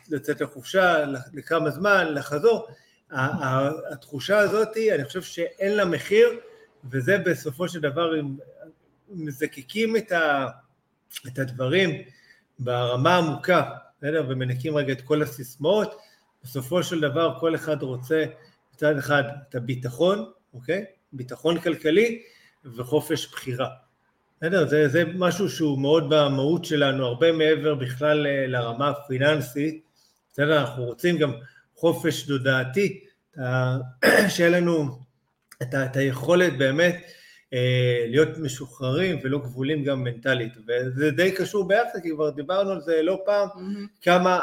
לצאת 0.09 0.41
לחופשה, 0.41 1.05
לכמה 1.33 1.69
זמן, 1.69 2.13
לחזור. 2.13 2.67
התחושה 3.12 4.38
הזאת, 4.38 4.69
אני 4.95 5.06
חושב 5.06 5.21
שאין 5.21 5.76
לה 5.76 5.86
מחיר, 5.86 6.30
וזה 6.89 7.17
בסופו 7.17 7.69
של 7.69 7.80
דבר, 7.80 8.19
אם 8.19 8.36
מזקקים 9.10 9.97
את, 9.97 10.12
ה, 10.12 10.47
את 11.28 11.39
הדברים 11.39 11.89
ברמה 12.60 13.17
עמוקה, 13.17 13.69
בסדר? 13.97 14.26
ומנקים 14.30 14.78
רגע 14.78 14.93
את 14.93 15.02
כל 15.02 15.21
הסיסמאות, 15.21 15.97
בסופו 16.43 16.84
של 16.84 17.00
דבר 17.00 17.38
כל 17.39 17.56
אחד 17.56 17.84
רוצה 17.84 18.26
מצד 18.74 18.97
אחד 18.97 19.24
את 19.50 19.56
הביטחון, 19.56 20.32
אוקיי? 20.54 20.86
ביטחון 21.13 21.60
כלכלי 21.60 22.21
וחופש 22.65 23.32
בחירה. 23.32 23.69
בסדר? 24.38 24.67
זה, 24.67 24.88
זה 24.88 25.04
משהו 25.15 25.50
שהוא 25.50 25.80
מאוד 25.80 26.10
במהות 26.10 26.65
שלנו, 26.65 27.06
הרבה 27.06 27.32
מעבר 27.32 27.76
בכלל 27.76 28.28
אה, 28.28 28.47
לרמה 28.47 28.89
הפיננסית. 28.89 29.84
בסדר? 30.34 30.62
אנחנו 30.62 30.84
רוצים 30.84 31.17
גם 31.17 31.34
חופש 31.82 32.24
תודעתי, 32.24 33.00
אה, 33.39 33.78
שיהיה 34.30 34.50
לנו 34.50 35.00
את, 35.62 35.76
את 35.76 35.96
היכולת 35.96 36.58
באמת 36.58 37.02
אה, 37.54 38.06
להיות 38.08 38.38
משוחררים 38.38 39.20
ולא 39.24 39.39
גבולים 39.39 39.84
גם 39.84 40.04
מנטלית. 40.04 40.54
וזה 40.67 41.12
די 41.12 41.32
קשור 41.32 41.67
ביחד, 41.67 42.00
כי 42.04 42.10
כבר 42.12 42.30
דיברנו 42.30 42.72
על 42.72 42.82
זה 42.82 43.02
לא 43.02 43.20
פעם, 43.26 43.48
מהמם. 43.56 43.88
כמה 44.02 44.39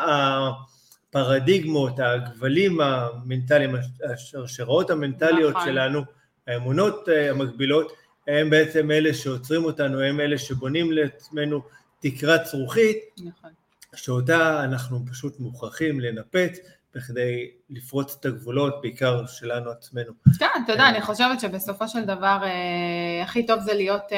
הפרדיגמות, 1.11 1.93
הגבלים 1.99 2.81
המנטליים, 2.81 3.75
השרשראות 4.13 4.91
המנטליות 4.91 5.55
נכון. 5.55 5.69
שלנו, 5.69 6.03
האמונות 6.47 7.09
אה, 7.09 7.31
המקבילות, 7.31 7.93
הם 8.29 8.51
בעצם 8.51 8.91
אלה 8.91 9.15
שעוצרים 9.15 9.65
אותנו, 9.65 10.01
הם 10.01 10.21
אלה 10.21 10.39
שבונים 10.39 10.93
לעצמנו 10.93 11.63
תקרת 12.01 12.47
זכוכית, 12.47 12.99
נכון. 13.25 13.51
שאותה 13.95 14.65
אנחנו 14.65 15.05
פשוט 15.11 15.41
מוכרחים 15.41 16.01
לנפץ 16.01 16.59
בכדי 16.99 17.51
לפרוץ 17.71 18.17
את 18.21 18.25
הגבולות, 18.25 18.83
בעיקר 18.83 19.27
שלנו 19.27 19.71
עצמנו. 19.71 20.13
כן, 20.39 20.47
אתה 20.65 20.73
יודע, 20.73 20.83
אה. 20.83 20.89
אני 20.89 21.01
חושבת 21.01 21.41
שבסופו 21.41 21.89
של 21.89 22.05
דבר 22.05 22.39
אה, 22.43 23.23
הכי 23.23 23.47
טוב 23.47 23.61
זה 23.61 23.75
להיות 23.75 24.13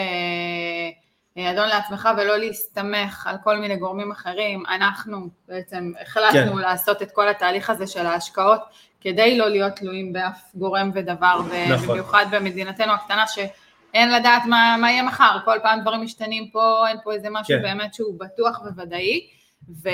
אה, 1.37 1.51
אדון 1.51 1.69
לעצמך 1.69 2.09
ולא 2.19 2.37
להסתמך 2.37 3.27
על 3.27 3.37
כל 3.45 3.57
מיני 3.57 3.77
גורמים 3.77 4.13
אחרים. 4.13 4.63
אנחנו 4.67 5.29
בעצם 5.49 5.93
החלטנו 6.03 6.53
כן. 6.53 6.59
לעשות 6.59 7.03
את 7.03 7.11
כל 7.11 7.29
התהליך 7.29 7.71
הזה 7.71 7.87
של 7.87 8.07
ההשקעות 8.07 8.61
כדי 9.01 9.39
לא 9.39 9.49
להיות 9.49 9.73
תלויים 9.73 10.13
באף 10.13 10.41
גורם 10.55 10.91
ודבר, 10.95 11.41
נכון. 11.71 11.89
ובמיוחד 11.89 12.27
במדינתנו 12.31 12.93
הקטנה 12.93 13.27
שאין 13.27 14.13
לדעת 14.13 14.43
מה, 14.47 14.77
מה 14.81 14.91
יהיה 14.91 15.03
מחר, 15.03 15.39
כל 15.45 15.59
פעם 15.63 15.81
דברים 15.81 16.03
משתנים 16.03 16.51
פה, 16.51 16.85
אין 16.89 16.97
פה 17.05 17.13
איזה 17.13 17.29
משהו 17.31 17.57
כן. 17.57 17.63
באמת 17.63 17.95
שהוא 17.95 18.19
בטוח 18.19 18.61
וודאי. 18.77 19.40
ו... 19.69 19.89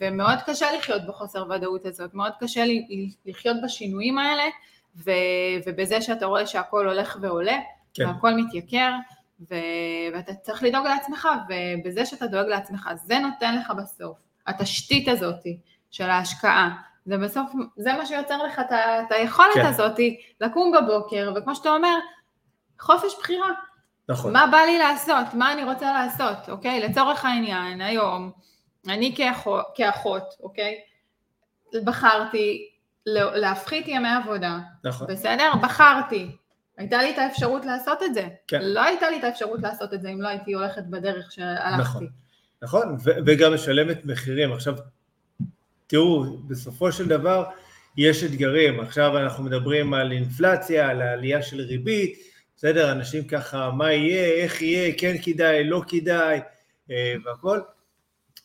ומאוד 0.00 0.38
קשה 0.46 0.72
לחיות 0.72 1.02
בחוסר 1.06 1.44
ודאות 1.50 1.86
הזאת, 1.86 2.14
מאוד 2.14 2.32
קשה 2.40 2.64
לחיות 3.26 3.56
בשינויים 3.64 4.18
האלה, 4.18 4.44
ו... 4.96 5.10
ובזה 5.66 6.02
שאתה 6.02 6.26
רואה 6.26 6.46
שהכל 6.46 6.88
הולך 6.88 7.18
ועולה, 7.20 7.56
כן. 7.94 8.06
והכל 8.06 8.34
מתייקר, 8.34 8.92
ו... 9.50 9.54
ואתה 10.14 10.34
צריך 10.34 10.62
לדאוג 10.62 10.86
לעצמך, 10.86 11.28
ובזה 11.48 12.06
שאתה 12.06 12.26
דואג 12.26 12.46
לעצמך, 12.46 12.90
זה 13.04 13.18
נותן 13.18 13.56
לך 13.56 13.72
בסוף, 13.78 14.18
התשתית 14.46 15.08
הזאת 15.08 15.44
של 15.90 16.10
ההשקעה, 16.10 16.76
זה 17.06 17.18
בסוף, 17.18 17.52
זה 17.76 17.92
מה 17.92 18.06
שיוצר 18.06 18.42
לך. 18.42 18.58
את 18.58 19.12
היכולת 19.12 19.54
כן. 19.54 19.66
הזאת 19.66 19.98
לקום 20.40 20.72
בבוקר, 20.72 21.32
וכמו 21.36 21.54
שאתה 21.54 21.68
אומר, 21.68 21.98
חופש 22.80 23.12
בחירה, 23.18 23.48
נכון. 24.08 24.32
מה 24.32 24.46
בא 24.52 24.58
לי 24.58 24.78
לעשות? 24.78 25.34
מה 25.34 25.52
אני 25.52 25.64
רוצה 25.64 25.92
לעשות, 25.92 26.48
אוקיי? 26.48 26.80
לצורך 26.80 27.24
העניין, 27.24 27.80
היום, 27.80 28.32
אני 28.88 29.14
כאחות, 29.16 29.64
כאחות 29.74 30.24
אוקיי? 30.40 30.80
בחרתי 31.84 32.68
להפחית 33.06 33.88
ימי 33.88 34.08
עבודה, 34.08 34.58
נכון. 34.84 35.06
בסדר? 35.06 35.52
בחרתי. 35.62 36.30
הייתה 36.78 37.02
לי 37.02 37.10
את 37.10 37.18
האפשרות 37.18 37.64
לעשות 37.64 38.02
את 38.02 38.14
זה. 38.14 38.28
כן. 38.48 38.58
לא 38.62 38.82
הייתה 38.82 39.10
לי 39.10 39.18
את 39.18 39.24
האפשרות 39.24 39.60
לעשות 39.62 39.94
את 39.94 40.02
זה 40.02 40.08
אם 40.08 40.20
לא 40.20 40.28
הייתי 40.28 40.52
הולכת 40.52 40.82
בדרך 40.84 41.32
שהלכתי. 41.32 41.80
נכון. 41.80 42.06
נכון, 42.62 42.96
וגם 43.26 43.54
משלמת 43.54 44.04
מחירים. 44.04 44.52
עכשיו, 44.52 44.74
תראו, 45.86 46.24
בסופו 46.46 46.92
של 46.92 47.08
דבר 47.08 47.44
יש 47.96 48.24
אתגרים. 48.24 48.80
עכשיו 48.80 49.18
אנחנו 49.18 49.44
מדברים 49.44 49.94
על 49.94 50.12
אינפלציה, 50.12 50.88
על 50.88 51.02
העלייה 51.02 51.42
של 51.42 51.60
ריבית, 51.60 52.31
בסדר? 52.56 52.92
אנשים 52.92 53.24
ככה, 53.24 53.70
מה 53.70 53.92
יהיה, 53.92 54.42
איך 54.42 54.62
יהיה, 54.62 54.94
כן 54.98 55.16
כדאי, 55.22 55.64
לא 55.64 55.82
כדאי, 55.88 56.40
אה, 56.90 57.14
והכל. 57.24 57.60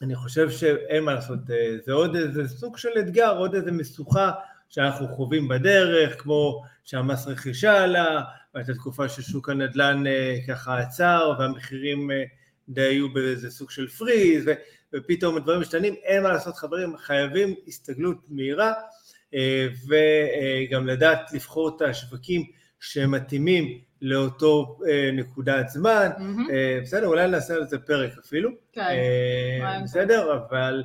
אני 0.01 0.15
חושב 0.15 0.49
שאין 0.49 1.03
מה 1.03 1.13
לעשות, 1.13 1.39
אה, 1.49 1.77
זה 1.85 1.93
עוד 1.93 2.15
איזה 2.15 2.47
סוג 2.47 2.77
של 2.77 2.89
אתגר, 2.99 3.37
עוד 3.37 3.55
איזה 3.55 3.71
משוכה 3.71 4.31
שאנחנו 4.69 5.07
חווים 5.07 5.47
בדרך, 5.47 6.21
כמו 6.21 6.63
שהמס 6.83 7.27
רכישה 7.27 7.83
עלה, 7.83 8.21
והייתה 8.53 8.73
תקופה 8.73 9.09
ששוק 9.09 9.49
הנדל"ן 9.49 10.07
אה, 10.07 10.37
ככה 10.47 10.79
עצר, 10.79 11.33
והמחירים 11.39 12.11
די 12.69 12.81
היו 12.81 13.13
באיזה 13.13 13.51
סוג 13.51 13.71
של 13.71 13.87
פריז, 13.87 14.45
ופתאום 14.93 15.37
הדברים 15.37 15.61
משתנים, 15.61 15.95
אין 16.03 16.23
מה 16.23 16.29
לעשות 16.29 16.55
חברים, 16.55 16.97
חייבים 16.97 17.55
הסתגלות 17.67 18.17
מהירה, 18.29 18.73
וגם 19.87 20.87
לדעת 20.87 21.33
לבחור 21.33 21.75
את 21.75 21.81
השווקים 21.81 22.43
שמתאימים 22.79 23.81
לאותו 24.01 24.79
אה, 24.89 25.09
נקודת 25.13 25.69
זמן, 25.69 26.09
מהמם. 26.17 26.47
אה, 26.51 26.79
בסדר, 26.83 27.07
אולי 27.07 27.27
נעשה 27.27 27.53
על 27.53 27.67
זה 27.67 27.79
פרק 27.79 28.11
אפילו, 28.25 28.49
כן. 28.73 28.81
אה, 28.81 29.79
בסדר, 29.83 30.33
אבל 30.33 30.83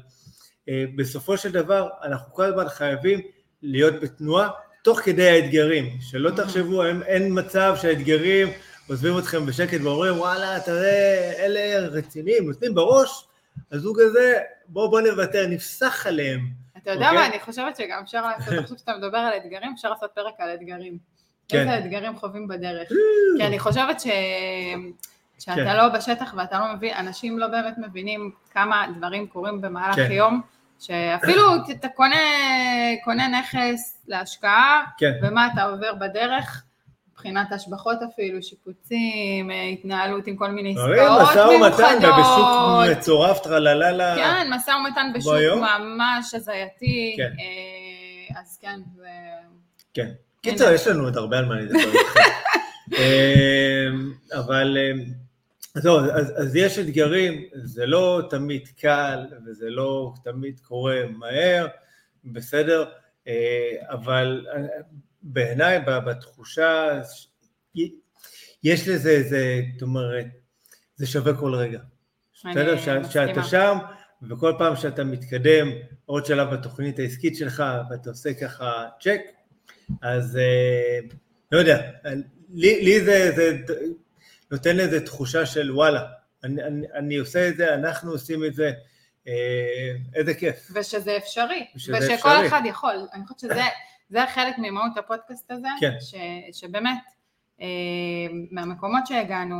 אה, 0.68 0.84
בסופו 0.96 1.36
של 1.36 1.52
דבר 1.52 1.88
אנחנו 2.02 2.34
כל 2.34 2.44
הזמן 2.44 2.68
חייבים 2.68 3.20
להיות 3.62 4.00
בתנועה 4.00 4.48
תוך 4.84 5.00
כדי 5.00 5.28
האתגרים, 5.30 5.98
שלא 6.00 6.30
Mhm. 6.30 6.36
תחשבו, 6.36 6.84
אין, 6.84 7.02
אין 7.02 7.38
מצב 7.38 7.74
שהאתגרים 7.80 8.48
עוזבים 8.88 9.18
אתכם 9.18 9.46
בשקט 9.46 9.80
ואומרים 9.82 10.18
וואלה, 10.18 10.60
תראה, 10.60 11.32
אלה 11.38 11.78
רציניים, 11.88 12.46
נותנים 12.46 12.74
בראש, 12.74 13.26
הזוג 13.72 14.00
הזה, 14.00 14.38
בוא 14.66 14.90
בוא 14.90 15.00
נוותר, 15.00 15.46
נפסח 15.46 16.06
עליהם. 16.06 16.40
אתה 16.78 16.90
יודע 16.90 17.06
אוקיי? 17.08 17.18
מה, 17.18 17.26
אני 17.26 17.40
חושבת 17.40 17.76
שגם 17.76 18.00
אפשר 18.04 18.26
לעשות, 18.26 18.54
עכשיו 18.62 18.78
שאתה 18.78 18.92
מדבר 18.96 19.18
על 19.18 19.32
אתגרים, 19.36 19.72
אפשר 19.74 19.90
לעשות 19.90 20.10
פרק 20.14 20.34
על 20.38 20.54
אתגרים. 20.54 20.98
כן. 21.52 21.58
איזה 21.60 21.78
אתגרים 21.78 22.16
חווים 22.16 22.48
בדרך. 22.48 22.88
כי 23.38 23.46
אני 23.46 23.58
חושבת 23.58 24.00
ש... 24.00 24.06
שאתה 25.38 25.54
כן. 25.54 25.76
לא 25.76 25.88
בשטח 25.88 26.34
ואתה 26.36 26.58
לא 26.58 26.74
מבין, 26.74 26.94
אנשים 26.96 27.38
לא 27.38 27.46
באמת 27.46 27.78
מבינים 27.78 28.30
כמה 28.50 28.86
דברים 28.96 29.26
קורים 29.26 29.60
במהלך 29.60 29.96
כן. 29.96 30.12
יום, 30.12 30.40
שאפילו 30.80 31.42
אתה 31.70 31.88
קונה, 31.88 32.16
קונה 33.04 33.28
נכס 33.28 33.98
להשקעה, 34.08 34.84
כן. 34.98 35.12
ומה 35.22 35.48
אתה 35.52 35.62
עובר 35.62 35.94
בדרך, 35.94 36.64
מבחינת 37.12 37.52
השבחות 37.52 37.98
אפילו, 38.12 38.42
שיפוצים, 38.42 39.50
אה, 39.50 39.62
התנהלות 39.64 40.26
עם 40.26 40.36
כל 40.36 40.50
מיני 40.50 40.70
עסקאות 40.70 41.22
משא 41.30 41.38
ומתן, 41.38 41.98
מיוחדות. 42.02 42.98
מצורף 42.98 43.38
טרללה. 43.38 44.16
כן, 44.16 44.48
משא 44.50 44.70
ומתן 44.70 45.12
בשוק 45.14 45.34
ביום? 45.34 45.60
ממש 45.60 46.34
הזייתי. 46.34 47.14
כן. 47.16 47.32
אה, 47.38 48.40
אז 48.40 48.58
כן, 48.62 48.80
זה... 48.96 49.08
כן. 49.94 50.08
קיצר, 50.42 50.72
יש 50.72 50.86
לנו 50.86 51.04
עוד 51.04 51.16
הרבה 51.16 51.38
על 51.38 51.44
מה 51.44 51.60
לדבר 51.60 51.78
איתך. 51.78 52.16
אמ, 52.98 54.12
אבל, 54.34 54.76
אמ, 54.78 55.04
אז 55.74 55.82
זהו, 55.82 55.98
אז, 55.98 56.32
אז 56.36 56.56
יש 56.56 56.78
אתגרים, 56.78 57.42
זה 57.54 57.86
לא 57.86 58.22
תמיד 58.30 58.68
קל, 58.80 59.26
וזה 59.46 59.70
לא 59.70 60.12
תמיד 60.24 60.60
קורה 60.60 61.00
מהר, 61.18 61.66
בסדר, 62.24 62.84
אה, 63.28 63.72
אבל 63.88 64.46
אה, 64.54 64.62
בעיניי, 65.22 65.80
בתחושה, 66.06 67.00
יש 68.64 68.88
לזה, 68.88 69.10
איזה, 69.10 69.60
זאת 69.72 69.82
אומרת, 69.82 70.26
זה 70.96 71.06
שווה 71.06 71.36
כל 71.36 71.54
רגע. 71.54 71.80
בסדר? 72.34 72.76
שאתה 73.10 73.42
שם, 73.42 73.78
וכל 74.30 74.52
פעם 74.58 74.76
שאתה 74.76 75.04
מתקדם 75.04 75.68
עוד 76.06 76.26
שלב 76.26 76.54
בתוכנית 76.54 76.98
העסקית 76.98 77.36
שלך, 77.36 77.64
ואתה 77.90 78.10
עושה 78.10 78.34
ככה 78.34 78.88
צ'ק, 79.00 79.20
אז 80.02 80.36
אה, 80.36 80.98
לא 81.52 81.58
יודע, 81.58 81.90
לי, 82.54 82.84
לי 82.84 83.00
זה, 83.00 83.32
זה 83.36 83.58
נותן 84.50 84.80
איזו 84.80 85.00
תחושה 85.06 85.46
של 85.46 85.72
וואלה, 85.72 86.02
אני, 86.44 86.62
אני, 86.62 86.86
אני 86.94 87.16
עושה 87.16 87.48
את 87.48 87.56
זה, 87.56 87.74
אנחנו 87.74 88.10
עושים 88.10 88.44
את 88.44 88.54
זה, 88.54 88.72
אה, 89.28 89.32
איזה 90.14 90.34
כיף. 90.34 90.70
ושזה 90.74 91.16
אפשרי, 91.16 91.66
ושזה 91.76 91.98
ושכל 91.98 92.12
אפשרי. 92.14 92.46
אחד 92.46 92.62
יכול. 92.64 93.06
אני 93.12 93.22
חושבת 93.26 93.38
שזה 93.38 93.62
זה 94.12 94.26
חלק 94.34 94.54
ממהות 94.58 94.96
הפודקאסט 94.96 95.50
הזה, 95.50 95.68
כן. 95.80 95.92
ש, 96.00 96.14
שבאמת, 96.52 96.98
אה, 97.60 97.66
מהמקומות 98.50 99.06
שהגענו, 99.06 99.56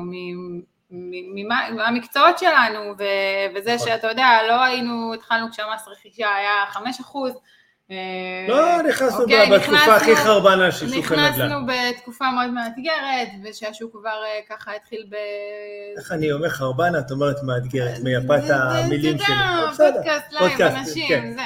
מהמקצועות 1.76 2.38
שלנו, 2.38 2.94
ו, 2.98 3.04
וזה 3.54 3.74
נכון. 3.74 3.88
שאתה 3.88 4.08
יודע, 4.08 4.28
לא 4.48 4.64
היינו, 4.64 5.14
התחלנו 5.14 5.50
כשהמס 5.50 5.88
רכישה 5.88 6.34
היה 6.34 6.52
5 6.68 7.00
אחוז. 7.00 7.32
אה, 7.90 7.96
לא 8.48 8.82
נכנסנו 8.82 9.20
אוקיי, 9.22 9.50
בתקופה 9.50 9.96
הכי 9.96 10.16
חרבנה 10.16 10.72
של 10.72 10.88
שוק 10.88 11.12
הנדל"ן. 11.12 11.28
נכנסנו 11.30 11.58
בתקופה 11.66 12.24
מאוד 12.30 12.50
מאתגרת, 12.50 13.28
ושהשוק 13.44 13.92
כבר 13.92 14.10
אה, 14.24 14.40
ככה 14.56 14.76
התחיל 14.76 15.06
ב... 15.10 15.14
איך 15.98 16.12
אני 16.12 16.32
אומר 16.32 16.48
חרבנה, 16.48 16.98
את 16.98 17.10
אומרת 17.10 17.36
מאתגרת, 17.42 17.96
זה- 17.96 18.04
מיפת 18.04 18.42
זה- 18.46 18.56
המילים 18.56 19.16
אתה 19.16 19.24
שלי. 19.24 19.34
יודע, 19.34 19.44
אבל 19.62 19.70
בסדר, 19.72 19.92
פודקאסט 19.94 20.32
live, 20.32 20.60
אנשים, 20.60 21.08
כן. 21.08 21.32
זה. 21.34 21.40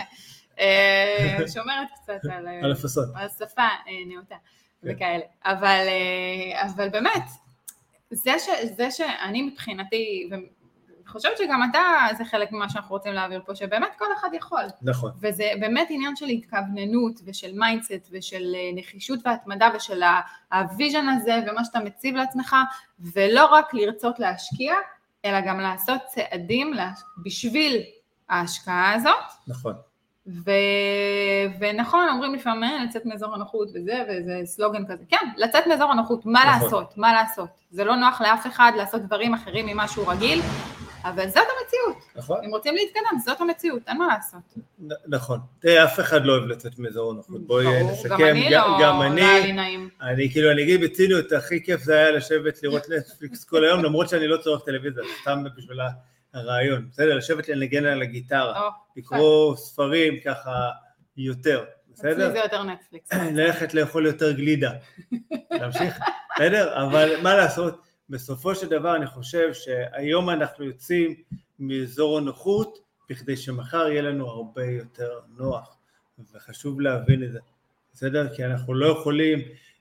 אה, 0.61 1.38
שומרת 1.55 1.88
קצת 2.03 2.31
על... 2.33 2.49
אה, 2.49 2.61
על 2.64 2.72
הפסון. 2.72 3.05
על 3.14 3.29
שפה 3.29 3.62
אה, 3.62 3.68
נאותה 4.14 4.35
כן. 4.83 4.90
וכאלה. 4.94 5.25
אבל, 5.44 5.85
אה, 5.88 6.62
אבל 6.66 6.88
באמת, 6.88 7.22
זה, 8.11 8.31
ש, 8.38 8.49
זה 8.77 8.90
שאני 8.90 9.42
מבחינתי, 9.42 10.31
חושבת 11.09 11.38
שגם 11.38 11.61
אתה, 11.71 11.81
זה 12.19 12.25
חלק 12.25 12.53
ממה 12.53 12.69
שאנחנו 12.69 12.95
רוצים 12.97 13.12
להעביר 13.12 13.42
פה, 13.47 13.55
שבאמת 13.55 13.88
כל 13.99 14.05
אחד 14.19 14.29
יכול. 14.33 14.62
נכון, 14.83 15.11
וזה 15.21 15.45
באמת 15.61 15.87
עניין 15.90 16.16
של 16.16 16.27
התכווננות 16.27 17.21
ושל 17.25 17.53
mindset 17.55 18.09
ושל 18.12 18.55
אה, 18.55 18.71
נחישות 18.75 19.19
והתמדה 19.25 19.69
ושל 19.75 20.03
ה 20.53 20.61
vision 20.61 21.09
הזה 21.09 21.40
ומה 21.47 21.64
שאתה 21.64 21.79
מציב 21.81 22.16
לעצמך, 22.16 22.57
ולא 23.01 23.45
רק 23.45 23.75
לרצות 23.75 24.19
להשקיע, 24.19 24.75
אלא 25.25 25.40
גם 25.40 25.61
לעשות 25.61 26.01
צעדים 26.07 26.73
בשביל 27.25 27.83
ההשקעה 28.29 28.95
הזאת. 28.95 29.25
נכון. 29.49 29.75
ו... 30.27 30.51
ונכון, 31.61 32.09
אומרים 32.09 32.35
לפעמים 32.35 32.64
"אה, 32.64 32.85
לצאת 32.85 33.07
מאזור 33.07 33.35
הנוחות 33.35 33.69
וזה, 33.75 34.05
וזה 34.09 34.40
סלוגן 34.45 34.87
כזה. 34.87 35.05
כן, 35.09 35.27
לצאת 35.37 35.66
מאזור 35.66 35.90
הנוחות, 35.92 36.27
מה 36.27 36.40
נכון. 36.40 36.62
לעשות? 36.62 36.99
מה 36.99 37.12
לעשות? 37.12 37.49
זה 37.71 37.85
לא 37.85 37.97
נוח 37.97 38.21
לאף 38.21 38.47
אחד 38.47 38.73
לעשות 38.77 39.03
דברים 39.03 39.35
אחרים 39.35 39.66
ממה 39.66 39.88
שהוא 39.88 40.12
רגיל, 40.12 40.40
אבל 41.09 41.29
זאת 41.29 41.37
המציאות. 41.37 42.12
נכון. 42.16 42.45
אם 42.45 42.51
רוצים 42.51 42.75
להתקדם, 42.75 43.19
זאת 43.25 43.40
המציאות, 43.40 43.83
אין 43.87 43.99
מה 43.99 44.07
לעשות. 44.07 44.55
נכון. 45.07 45.40
תראה, 45.59 45.85
אף 45.85 46.01
אחד 46.01 46.25
לא 46.25 46.33
אוהב 46.33 46.45
לצאת 46.45 46.79
מאזור 46.79 47.12
הנוחות. 47.12 47.47
בואי 47.47 47.85
נסכם. 47.85 48.09
גם 48.09 48.21
אני 48.21 48.51
לא, 48.51 48.79
גם 48.83 48.99
לא 48.99 49.07
אני. 49.07 49.88
אני 50.03 50.31
כאילו, 50.31 50.51
אני 50.51 50.62
אגיד 50.62 50.81
בציניות, 50.81 51.33
הכי 51.33 51.64
כיף 51.64 51.83
זה 51.83 51.95
היה 51.95 52.11
לשבת 52.11 52.62
לראות 52.62 52.83
נטפליקס 52.99 53.45
כל 53.45 53.64
היום, 53.64 53.85
למרות 53.85 54.09
שאני 54.09 54.29
לא 54.29 54.37
צורך 54.37 54.64
טלוויזיה, 54.64 55.03
סתם 55.23 55.45
בשביל 55.57 55.79
הרעיון. 56.35 56.88
בסדר, 56.90 57.16
לשבת 57.16 57.49
לנגן 57.49 57.85
על 57.85 58.03
הגיטרה, 58.03 58.71
לקרוא 58.97 59.57
ספרים 59.57 60.21
ככה 60.25 60.71
יותר, 61.16 61.64
אצלי 61.95 62.11
בסדר? 62.11 62.31
זה 62.31 62.38
יותר 62.38 62.62
נטפליקס. 62.62 63.12
ללכת 63.38 63.75
לאכול 63.75 64.07
יותר 64.07 64.33
גלידה. 64.33 64.71
להמשיך? 65.51 65.99
בסדר? 66.37 66.83
אבל 66.83 67.21
מה 67.23 67.35
לעשות, 67.35 67.86
בסופו 68.11 68.55
של 68.55 68.69
דבר 68.69 68.97
אני 68.97 69.07
חושב 69.07 69.55
שהיום 69.55 70.31
אנחנו 70.31 70.64
יוצאים 70.64 71.14
מאזור 71.59 72.19
הנוחות 72.19 72.79
בכדי 73.11 73.37
שמחר 73.37 73.88
יהיה 73.88 74.03
לנו 74.03 74.27
הרבה 74.27 74.64
יותר 74.64 75.21
נוח, 75.37 75.77
וחשוב 76.35 76.81
להבין 76.81 77.25
את 77.25 77.33
זה, 77.33 77.38
בסדר? 77.95 78.35
כי 78.35 78.45
אנחנו 78.45 78.75
לא 78.75 78.87
יכולים 78.87 79.38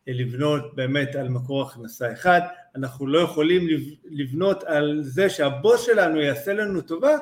לבנות 0.08 0.76
באמת 0.76 1.16
על 1.16 1.30
מקור 1.30 1.62
הכנסה 1.62 2.14
אחד, 2.14 2.42
אנחנו 2.76 3.08
לא 3.08 3.20
יכולים 3.20 3.68
לב- 3.68 3.96
לבנות 4.06 4.64
על 4.64 5.00
זה 5.04 5.30
שהבוס 5.30 5.86
שלנו 5.86 6.22
יעשה 6.22 6.54
לנו 6.54 6.82
טובה 6.82 7.18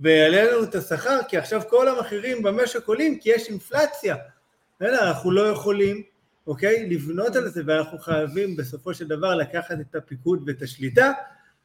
ויעלה 0.00 0.52
לנו 0.52 0.64
את 0.64 0.74
השכר, 0.74 1.18
כי 1.28 1.36
עכשיו 1.38 1.62
כל 1.68 1.88
המחירים 1.88 2.42
במשק 2.42 2.86
עולים 2.86 3.18
כי 3.18 3.30
יש 3.30 3.48
אינפלציה. 3.48 4.16
בסדר, 4.76 5.08
אנחנו 5.08 5.30
לא 5.30 5.40
יכולים, 5.48 6.02
אוקיי, 6.46 6.88
לבנות 6.88 7.36
על 7.36 7.48
זה, 7.48 7.62
ואנחנו 7.66 7.98
חייבים 7.98 8.56
בסופו 8.56 8.94
של 8.94 9.08
דבר 9.08 9.34
לקחת 9.34 9.76
את 9.80 9.94
הפיקוד 9.94 10.42
ואת 10.46 10.62
השליטה, 10.62 11.12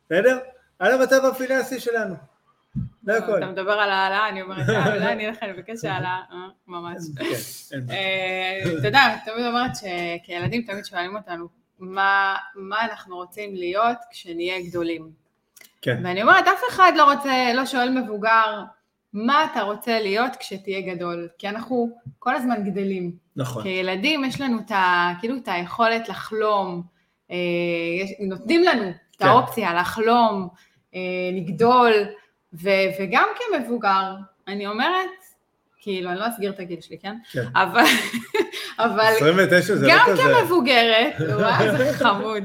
בסדר? 0.06 0.38
על 0.80 0.92
המצב 0.92 1.26
הפיננסי 1.26 1.80
שלנו. 1.80 2.16
זה 3.04 3.18
הכל. 3.18 3.38
אתה 3.38 3.52
מדבר 3.52 3.72
על 3.72 3.90
העלאה, 3.90 4.30
אני 4.30 4.42
אומרת, 4.42 4.70
אה, 4.70 4.94
אולי 4.96 5.14
אני 5.14 5.28
אלך 5.28 5.44
לבקש 5.44 5.86
העלאה, 5.86 6.22
אה, 6.32 6.38
ממש. 6.68 6.98
אה, 7.90 8.60
אתה 8.80 8.88
יודע, 8.88 9.00
אני 9.06 9.16
תמיד 9.26 9.46
אומרת 9.46 9.72
שכילדים 9.76 10.62
תמיד 10.62 10.86
שואלים 10.86 11.16
אותנו, 11.16 11.48
מה 11.80 12.82
אנחנו 12.82 13.16
רוצים 13.16 13.56
להיות 13.56 13.98
כשנהיה 14.12 14.62
גדולים? 14.62 15.12
כן, 15.82 16.02
ואני 16.04 16.22
אומרת, 16.22 16.48
אף 16.48 16.62
אחד 16.70 16.92
לא 16.96 17.14
רוצה, 17.14 17.54
לא 17.54 17.66
שואל 17.66 17.90
מבוגר, 17.90 18.64
מה 19.14 19.46
אתה 19.52 19.62
רוצה 19.62 20.00
להיות 20.00 20.36
כשתהיה 20.36 20.96
גדול? 20.96 21.28
כי 21.38 21.50
אנחנו 21.50 21.90
כל 22.20 22.36
הזמן 22.36 22.64
גדלים. 22.64 23.12
נכון. 23.36 23.64
כילדים 23.64 24.26
יש 24.26 24.42
לנו 24.42 24.60
את 24.66 24.72
ה, 24.72 25.12
כאילו 25.20 25.38
את 25.38 25.48
היכולת 25.48 26.10
לחלום, 26.10 26.84
אה, 27.32 27.36
יש, 28.02 28.14
נותנים 28.20 28.64
לנו 28.64 28.90
את 28.90 28.96
כן. 29.20 29.28
האופציה 29.28 29.74
לחלום, 29.74 30.48
אה, 30.96 31.00
לגדול, 31.34 31.94
ו, 32.54 32.70
וגם 33.00 33.28
כמבוגר, 33.38 34.16
אני 34.48 34.68
אומרת, 34.68 35.10
כאילו, 35.80 36.10
אני 36.10 36.20
לא 36.20 36.28
אסגיר 36.28 36.52
את 36.52 36.60
הגיל 36.60 36.82
שלי, 36.82 36.98
כן? 37.00 37.16
כן. 37.32 37.44
אבל, 37.56 37.84
אבל 38.80 39.14
29 39.18 39.76
זה 39.76 39.88
לא 39.88 39.94
גם 39.94 40.06
כזה. 40.08 40.22
כמבוגרת, 40.24 41.14
וואי, 41.40 41.70
איזה 41.70 41.94
חמוד, 41.94 42.44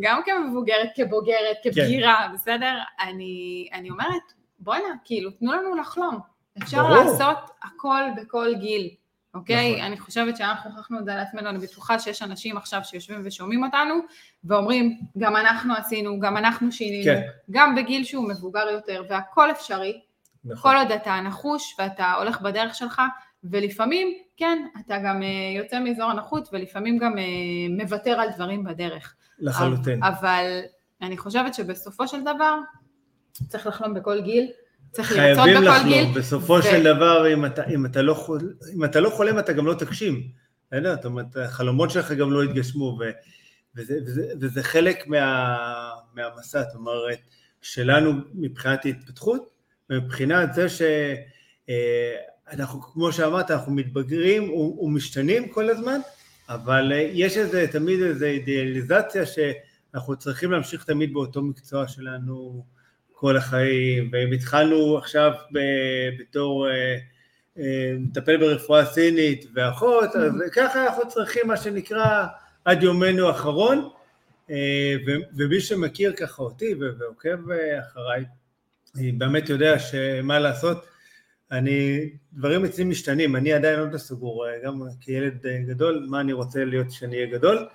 גם 0.00 0.20
כמבוגרת, 0.24 0.88
כבוגרת, 0.96 1.56
כן. 1.62 1.70
כבגירה, 1.70 2.28
בסדר? 2.34 2.74
אני, 3.00 3.68
אני 3.72 3.90
אומרת, 3.90 4.32
בואנה, 4.62 4.94
כאילו, 5.04 5.30
תנו 5.30 5.52
לנו 5.52 5.76
לחלום. 5.76 6.18
אפשר 6.62 6.82
ברור. 6.82 6.94
לעשות 6.94 7.50
הכל 7.62 8.02
בכל 8.16 8.54
גיל, 8.54 8.90
אוקיי? 9.34 9.72
נכון. 9.72 9.84
אני 9.84 10.00
חושבת 10.00 10.36
שאנחנו 10.36 10.70
הוכחנו 10.70 10.98
את 10.98 11.04
זה 11.04 11.12
על 11.12 11.20
עצמנו, 11.20 11.48
אני 11.48 11.58
בטוחה 11.58 11.98
שיש 11.98 12.22
אנשים 12.22 12.56
עכשיו 12.56 12.80
שיושבים 12.84 13.20
ושומעים 13.24 13.64
אותנו, 13.64 13.94
ואומרים, 14.44 15.00
גם 15.18 15.36
אנחנו 15.36 15.74
עשינו, 15.74 16.20
גם 16.20 16.36
אנחנו 16.36 16.72
שינינו, 16.72 17.04
כן. 17.04 17.22
גם 17.50 17.74
בגיל 17.74 18.04
שהוא 18.04 18.28
מבוגר 18.28 18.68
יותר, 18.72 19.02
והכל 19.08 19.50
אפשרי, 19.50 20.00
נכון. 20.44 20.72
כל 20.72 20.78
עוד 20.78 20.92
אתה 20.92 21.20
נחוש 21.20 21.76
ואתה 21.78 22.12
הולך 22.12 22.40
בדרך 22.40 22.74
שלך, 22.74 23.02
ולפעמים, 23.44 24.14
כן, 24.36 24.66
אתה 24.86 24.98
גם 25.04 25.22
אה, 25.22 25.28
יוצא 25.56 25.80
מאזור 25.80 26.10
הנוחות, 26.10 26.48
ולפעמים 26.52 26.98
גם 26.98 27.18
אה, 27.18 27.24
מוותר 27.70 28.20
על 28.20 28.28
דברים 28.30 28.64
בדרך. 28.64 29.14
לחלוטין. 29.38 30.02
אבל 30.02 30.60
אני 31.02 31.18
חושבת 31.18 31.54
שבסופו 31.54 32.08
של 32.08 32.20
דבר, 32.20 32.58
צריך 33.48 33.66
לחלום 33.66 33.94
בכל 33.94 34.20
גיל, 34.20 34.50
צריך 34.90 35.12
לרצות 35.12 35.44
חייבים 35.44 35.62
בכל 35.62 35.84
גיל. 35.84 36.00
לחלום, 36.00 36.14
בסופו 36.14 36.52
ו- 36.52 36.62
של 36.62 36.84
דבר, 36.84 37.32
אם 37.32 37.46
אתה, 37.46 37.66
אם, 37.66 37.86
אתה 37.86 38.02
לא 38.02 38.14
חול, 38.14 38.54
אם 38.74 38.84
אתה 38.84 39.00
לא 39.00 39.10
חולם, 39.10 39.38
אתה 39.38 39.52
גם 39.52 39.66
לא 39.66 39.74
תגשים. 39.74 40.28
בסדר? 40.66 40.94
זאת 40.94 41.04
אומרת, 41.04 41.36
החלומות 41.36 41.90
שלך 41.90 42.12
גם 42.12 42.32
לא 42.32 42.44
יתגשמו, 42.44 42.98
ו, 43.00 43.04
וזה, 43.76 43.98
וזה, 44.06 44.32
וזה 44.40 44.62
חלק 44.62 45.06
מה, 45.06 45.56
מהמסע, 46.14 46.62
זאת 46.62 46.74
אומרת, 46.74 47.18
שלנו 47.62 48.12
מבחינת 48.34 48.84
התפתחות, 48.84 49.50
ומבחינת 49.90 50.54
זה 50.54 50.66
שאנחנו, 50.68 52.82
כמו 52.82 53.12
שאמרת, 53.12 53.50
אנחנו 53.50 53.72
מתבגרים 53.72 54.52
ומשתנים 54.52 55.48
כל 55.48 55.70
הזמן, 55.70 56.00
אבל 56.48 56.92
אה, 56.92 57.08
יש 57.12 57.36
איזה, 57.36 57.66
תמיד 57.72 58.02
איזו 58.02 58.24
אידיאליזציה 58.24 59.22
אנחנו 59.94 60.16
צריכים 60.16 60.50
להמשיך 60.50 60.84
תמיד 60.84 61.12
באותו 61.12 61.42
מקצוע 61.42 61.88
שלנו 61.88 62.64
כל 63.22 63.36
החיים, 63.36 64.10
ואם 64.12 64.32
התחלנו 64.32 64.98
עכשיו 64.98 65.32
ב- 65.52 66.20
בתור 66.20 66.68
אה, 66.68 66.96
אה, 67.58 67.92
מטפל 67.98 68.36
ברפואה 68.36 68.86
סינית 68.86 69.46
ואחות, 69.54 70.16
אז 70.16 70.32
ככה 70.52 70.86
אנחנו 70.86 71.08
צריכים 71.08 71.46
מה 71.46 71.56
שנקרא 71.56 72.26
עד 72.64 72.82
יומנו 72.82 73.28
האחרון, 73.28 73.88
אה, 74.50 74.96
ומי 75.36 75.60
שמכיר 75.60 76.12
ככה 76.12 76.42
אותי 76.42 76.74
ועוקב 77.00 77.50
אה, 77.50 77.80
אחריי, 77.80 78.24
אני 78.96 79.12
באמת 79.12 79.48
יודע 79.48 79.78
שמה 79.78 80.38
לעשות, 80.38 80.84
אני, 81.52 82.10
דברים 82.32 82.64
אצלי 82.64 82.84
משתנים, 82.84 83.36
אני 83.36 83.52
עדיין 83.52 83.80
לא 83.80 83.98
סגור, 83.98 84.46
אה, 84.46 84.52
גם 84.64 84.82
כילד 85.00 85.46
אה, 85.46 85.58
גדול, 85.68 86.06
מה 86.10 86.20
אני 86.20 86.32
רוצה 86.32 86.64
להיות 86.64 86.88
כשאני 86.88 87.16
אהיה 87.16 87.26
גדול, 87.26 87.68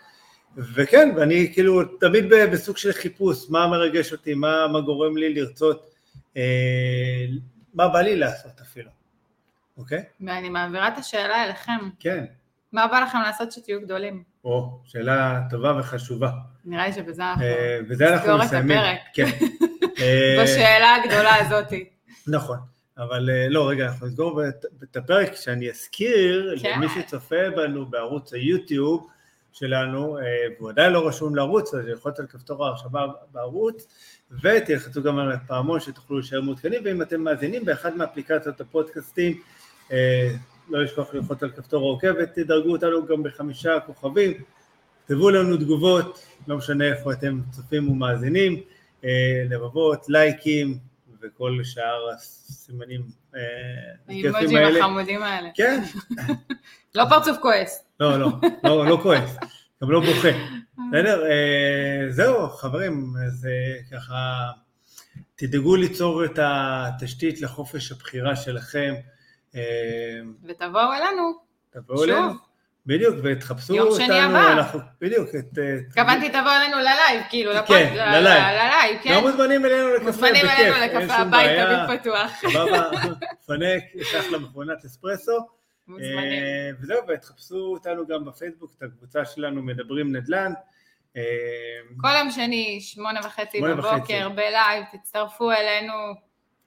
וכן, 0.57 1.09
ואני 1.15 1.53
כאילו 1.53 1.83
תמיד 1.85 2.25
בסוג 2.51 2.77
של 2.77 2.91
חיפוש, 2.91 3.49
מה 3.49 3.67
מרגש 3.67 4.11
אותי, 4.11 4.33
מה, 4.33 4.67
מה 4.67 4.81
גורם 4.81 5.17
לי 5.17 5.33
לרצות, 5.33 5.95
אה, 6.37 7.25
מה 7.73 7.87
בא 7.87 8.01
לי 8.01 8.15
לעשות 8.15 8.61
אפילו, 8.61 8.89
אוקיי? 9.77 10.03
ואני 10.21 10.49
מעבירה 10.49 10.87
את 10.87 10.97
השאלה 10.97 11.43
אליכם. 11.43 11.89
כן, 11.99 12.25
מה 12.71 12.87
בא 12.87 12.99
לכם 12.99 13.17
לעשות 13.17 13.51
שתהיו 13.51 13.81
גדולים? 13.81 14.23
או, 14.45 14.79
שאלה 14.85 15.41
טובה 15.49 15.79
וחשובה. 15.79 16.29
נראה 16.65 16.87
לי 16.87 16.93
שבזה 16.93 17.23
אנחנו 17.23 17.43
אה, 17.45 17.79
וזה 17.89 18.13
אנחנו 18.13 18.37
נסגור 18.37 18.59
את. 18.59 18.65
הפרק. 18.65 18.99
כן. 19.13 19.25
אה, 20.01 20.43
בשאלה 20.43 20.95
הגדולה 20.95 21.35
הזאתי. 21.35 21.89
נכון, 22.27 22.57
אבל 22.97 23.29
אה, 23.29 23.49
לא, 23.49 23.69
רגע, 23.69 23.85
אנחנו 23.85 24.07
נסגור 24.07 24.41
את 24.83 24.97
הפרק 24.97 25.35
שאני 25.35 25.69
אזכיר 25.69 26.55
כן. 26.61 26.73
למי 26.75 26.87
שצופה 26.89 27.49
בנו 27.55 27.85
בערוץ 27.85 28.33
היוטיוב 28.33 29.07
שלנו, 29.59 30.17
אה, 30.17 30.23
והוא 30.57 30.69
עדיין 30.69 30.93
לא 30.93 31.07
רשום 31.07 31.35
לערוץ, 31.35 31.73
אז 31.73 31.85
ללחוץ 31.85 32.19
על 32.19 32.27
כפתור 32.27 32.65
ההרשמה 32.65 33.05
בערוץ, 33.31 33.87
ותלחצו 34.43 35.03
גם 35.03 35.19
על 35.19 35.31
הפעמון 35.31 35.79
שתוכלו 35.79 36.19
להישאר 36.19 36.41
מעודכנים, 36.41 36.81
ואם 36.85 37.01
אתם 37.01 37.21
מאזינים 37.21 37.65
באחד 37.65 37.97
מאפליקציות 37.97 38.61
הפודקאסטים, 38.61 39.41
אה, 39.91 40.29
לא 40.69 40.83
לשכוח 40.83 41.13
ללחוץ 41.13 41.43
על 41.43 41.51
כפתור 41.51 41.83
העוקב 41.83 42.13
ותדרגו 42.19 42.71
אותנו 42.71 43.05
גם 43.05 43.23
בחמישה 43.23 43.79
כוכבים, 43.79 44.33
תכתבו 45.03 45.29
לנו 45.29 45.57
תגובות, 45.57 46.23
לא 46.47 46.57
משנה 46.57 46.85
איפה 46.85 47.13
אתם 47.13 47.39
צופים 47.51 47.89
ומאזינים, 47.89 48.61
אה, 49.05 49.43
לבבות, 49.49 50.05
לייקים 50.09 50.77
וכל 51.21 51.59
שאר 51.63 52.09
הסימנים 52.15 53.01
האימוג'ים 54.07 54.57
האלה. 54.57 54.79
החמודים 54.79 55.23
האלה. 55.23 55.49
כן, 55.55 55.83
לא 56.95 57.03
פרצוף 57.09 57.37
כועס. 57.41 57.83
לא, 57.99 58.19
לא, 58.19 58.29
לא, 58.63 58.85
לא 58.85 58.99
כועס, 59.03 59.37
גם 59.83 59.91
לא 59.91 59.99
בוכה. 59.99 60.29
בסדר? 60.89 61.25
אה, 61.25 62.11
זהו, 62.11 62.49
חברים, 62.49 63.13
אז 63.27 63.47
אה, 63.47 63.97
ככה, 63.97 64.51
תדאגו 65.35 65.75
ליצור 65.75 66.25
את 66.25 66.39
התשתית 66.41 67.41
לחופש 67.41 67.91
הבחירה 67.91 68.35
שלכם. 68.35 68.93
אה, 69.55 69.61
ותבואו 70.43 70.93
אלינו. 70.93 71.33
תבואו. 71.69 72.03
אלינו. 72.03 72.46
בדיוק, 72.87 73.15
ותחפשו 73.23 73.75
יום 73.75 73.87
אותנו, 73.87 74.05
שני 74.05 74.19
הבא. 74.19 74.51
אנחנו, 74.51 74.79
בדיוק, 75.01 75.29
את... 75.29 75.57
אה, 75.57 75.77
התכוונתי 75.87 76.29
תבואו 76.29 76.51
אלינו 76.61 76.77
ל 76.77 76.84
live, 76.84 77.21
כאילו, 77.29 77.51
כן, 77.67 77.93
ל- 77.95 78.15
ל 78.15 78.20
live. 78.20 78.43
ל 78.43 78.52
live, 78.52 78.99
כן? 79.03 79.13
לא 79.13 79.21
מוזמנים 79.21 79.65
אלינו 79.65 79.89
לקפה, 79.89 80.05
מוזמנים 80.05 80.45
בכיף, 80.45 80.59
אלינו 80.59 80.75
אין 80.75 80.89
לקפה 80.89 81.13
שום 81.17 81.27
הבית, 81.27 81.31
בעיה. 81.31 81.85
תמיד 81.87 81.99
פתוח. 82.01 82.31
סבבה, 82.51 82.89
פנק, 83.47 83.83
יש 83.95 84.15
אחלה 84.15 84.37
מכונת 84.37 84.85
אספרסו. 84.85 85.37
מוזמנים. 85.87 86.43
אה, 86.43 86.69
וזהו, 86.81 86.97
ותחפשו 87.07 87.55
אותנו 87.55 88.07
גם 88.07 88.25
בפייסבוק, 88.25 88.71
את 88.77 88.83
הקבוצה 88.83 89.25
שלנו 89.25 89.61
מדברים 89.61 90.15
נדל"ן. 90.15 90.53
אה, 91.17 91.21
כל 92.01 92.09
יום 92.19 92.31
שני, 92.31 92.79
שמונה 92.81 93.19
וחצי. 93.23 93.61
בבוקר, 93.61 94.29
ב 94.29 94.38
live, 94.38 94.83
תצטרפו 94.91 95.51
אלינו, 95.51 95.93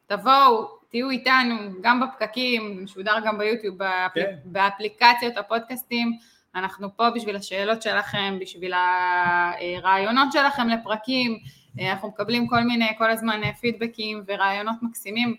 תבואו, 0.06 0.79
תהיו 0.90 1.10
איתנו, 1.10 1.54
גם 1.80 2.00
בפקקים, 2.00 2.74
זה 2.76 2.82
משודר 2.82 3.16
גם 3.26 3.38
ביוטיוב, 3.38 3.78
באפל... 3.78 4.20
כן. 4.20 4.36
באפליקציות 4.44 5.36
הפודקאסטים, 5.36 6.18
אנחנו 6.54 6.96
פה 6.96 7.10
בשביל 7.10 7.36
השאלות 7.36 7.82
שלכם, 7.82 8.38
בשביל 8.40 8.72
הרעיונות 8.74 10.32
שלכם 10.32 10.68
לפרקים, 10.68 11.38
אנחנו 11.80 12.08
מקבלים 12.08 12.46
כל 12.46 12.62
מיני, 12.62 12.88
כל 12.98 13.10
הזמן 13.10 13.40
אה, 13.44 13.54
פידבקים 13.54 14.22
ורעיונות 14.26 14.76
מקסימים, 14.82 15.34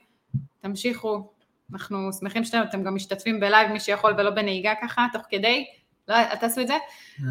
תמשיכו, 0.62 1.32
אנחנו 1.74 2.14
שמחים 2.14 2.44
שאתם 2.44 2.84
גם 2.84 2.96
משתתפים 2.96 3.40
ב 3.40 3.45
live, 3.45 3.72
מי 3.72 3.80
שיכול 3.80 4.14
ולא 4.18 4.30
בנהיגה 4.30 4.74
ככה, 4.82 5.08
תוך 5.14 5.22
כדי, 5.30 5.66
לא, 6.08 6.16
אל 6.16 6.36
תעשו 6.36 6.62
את 6.62 6.68
זה, 6.68 6.78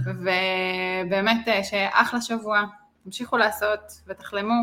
ובאמת 0.05 1.49
אה, 1.49 1.65
שאחלה 1.65 2.21
שבוע, 2.21 2.65
תמשיכו 3.05 3.37
לעשות 3.37 3.81
ותחלמו 4.07 4.55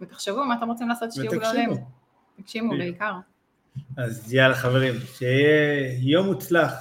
ותחשבו 0.00 0.44
מה 0.44 0.54
אתם 0.54 0.68
רוצים 0.68 0.88
לעשות 0.88 1.12
שתהיו 1.12 1.30
גדולים. 1.30 1.97
בדיוק. 2.38 2.78
בעיקר. 2.78 3.12
אז 3.96 4.32
יאללה 4.34 4.54
חברים, 4.54 4.94
שיהיה 5.14 5.92
יום 5.98 6.26
מוצלח, 6.26 6.72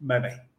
ביי 0.00 0.20
ביי. 0.20 0.51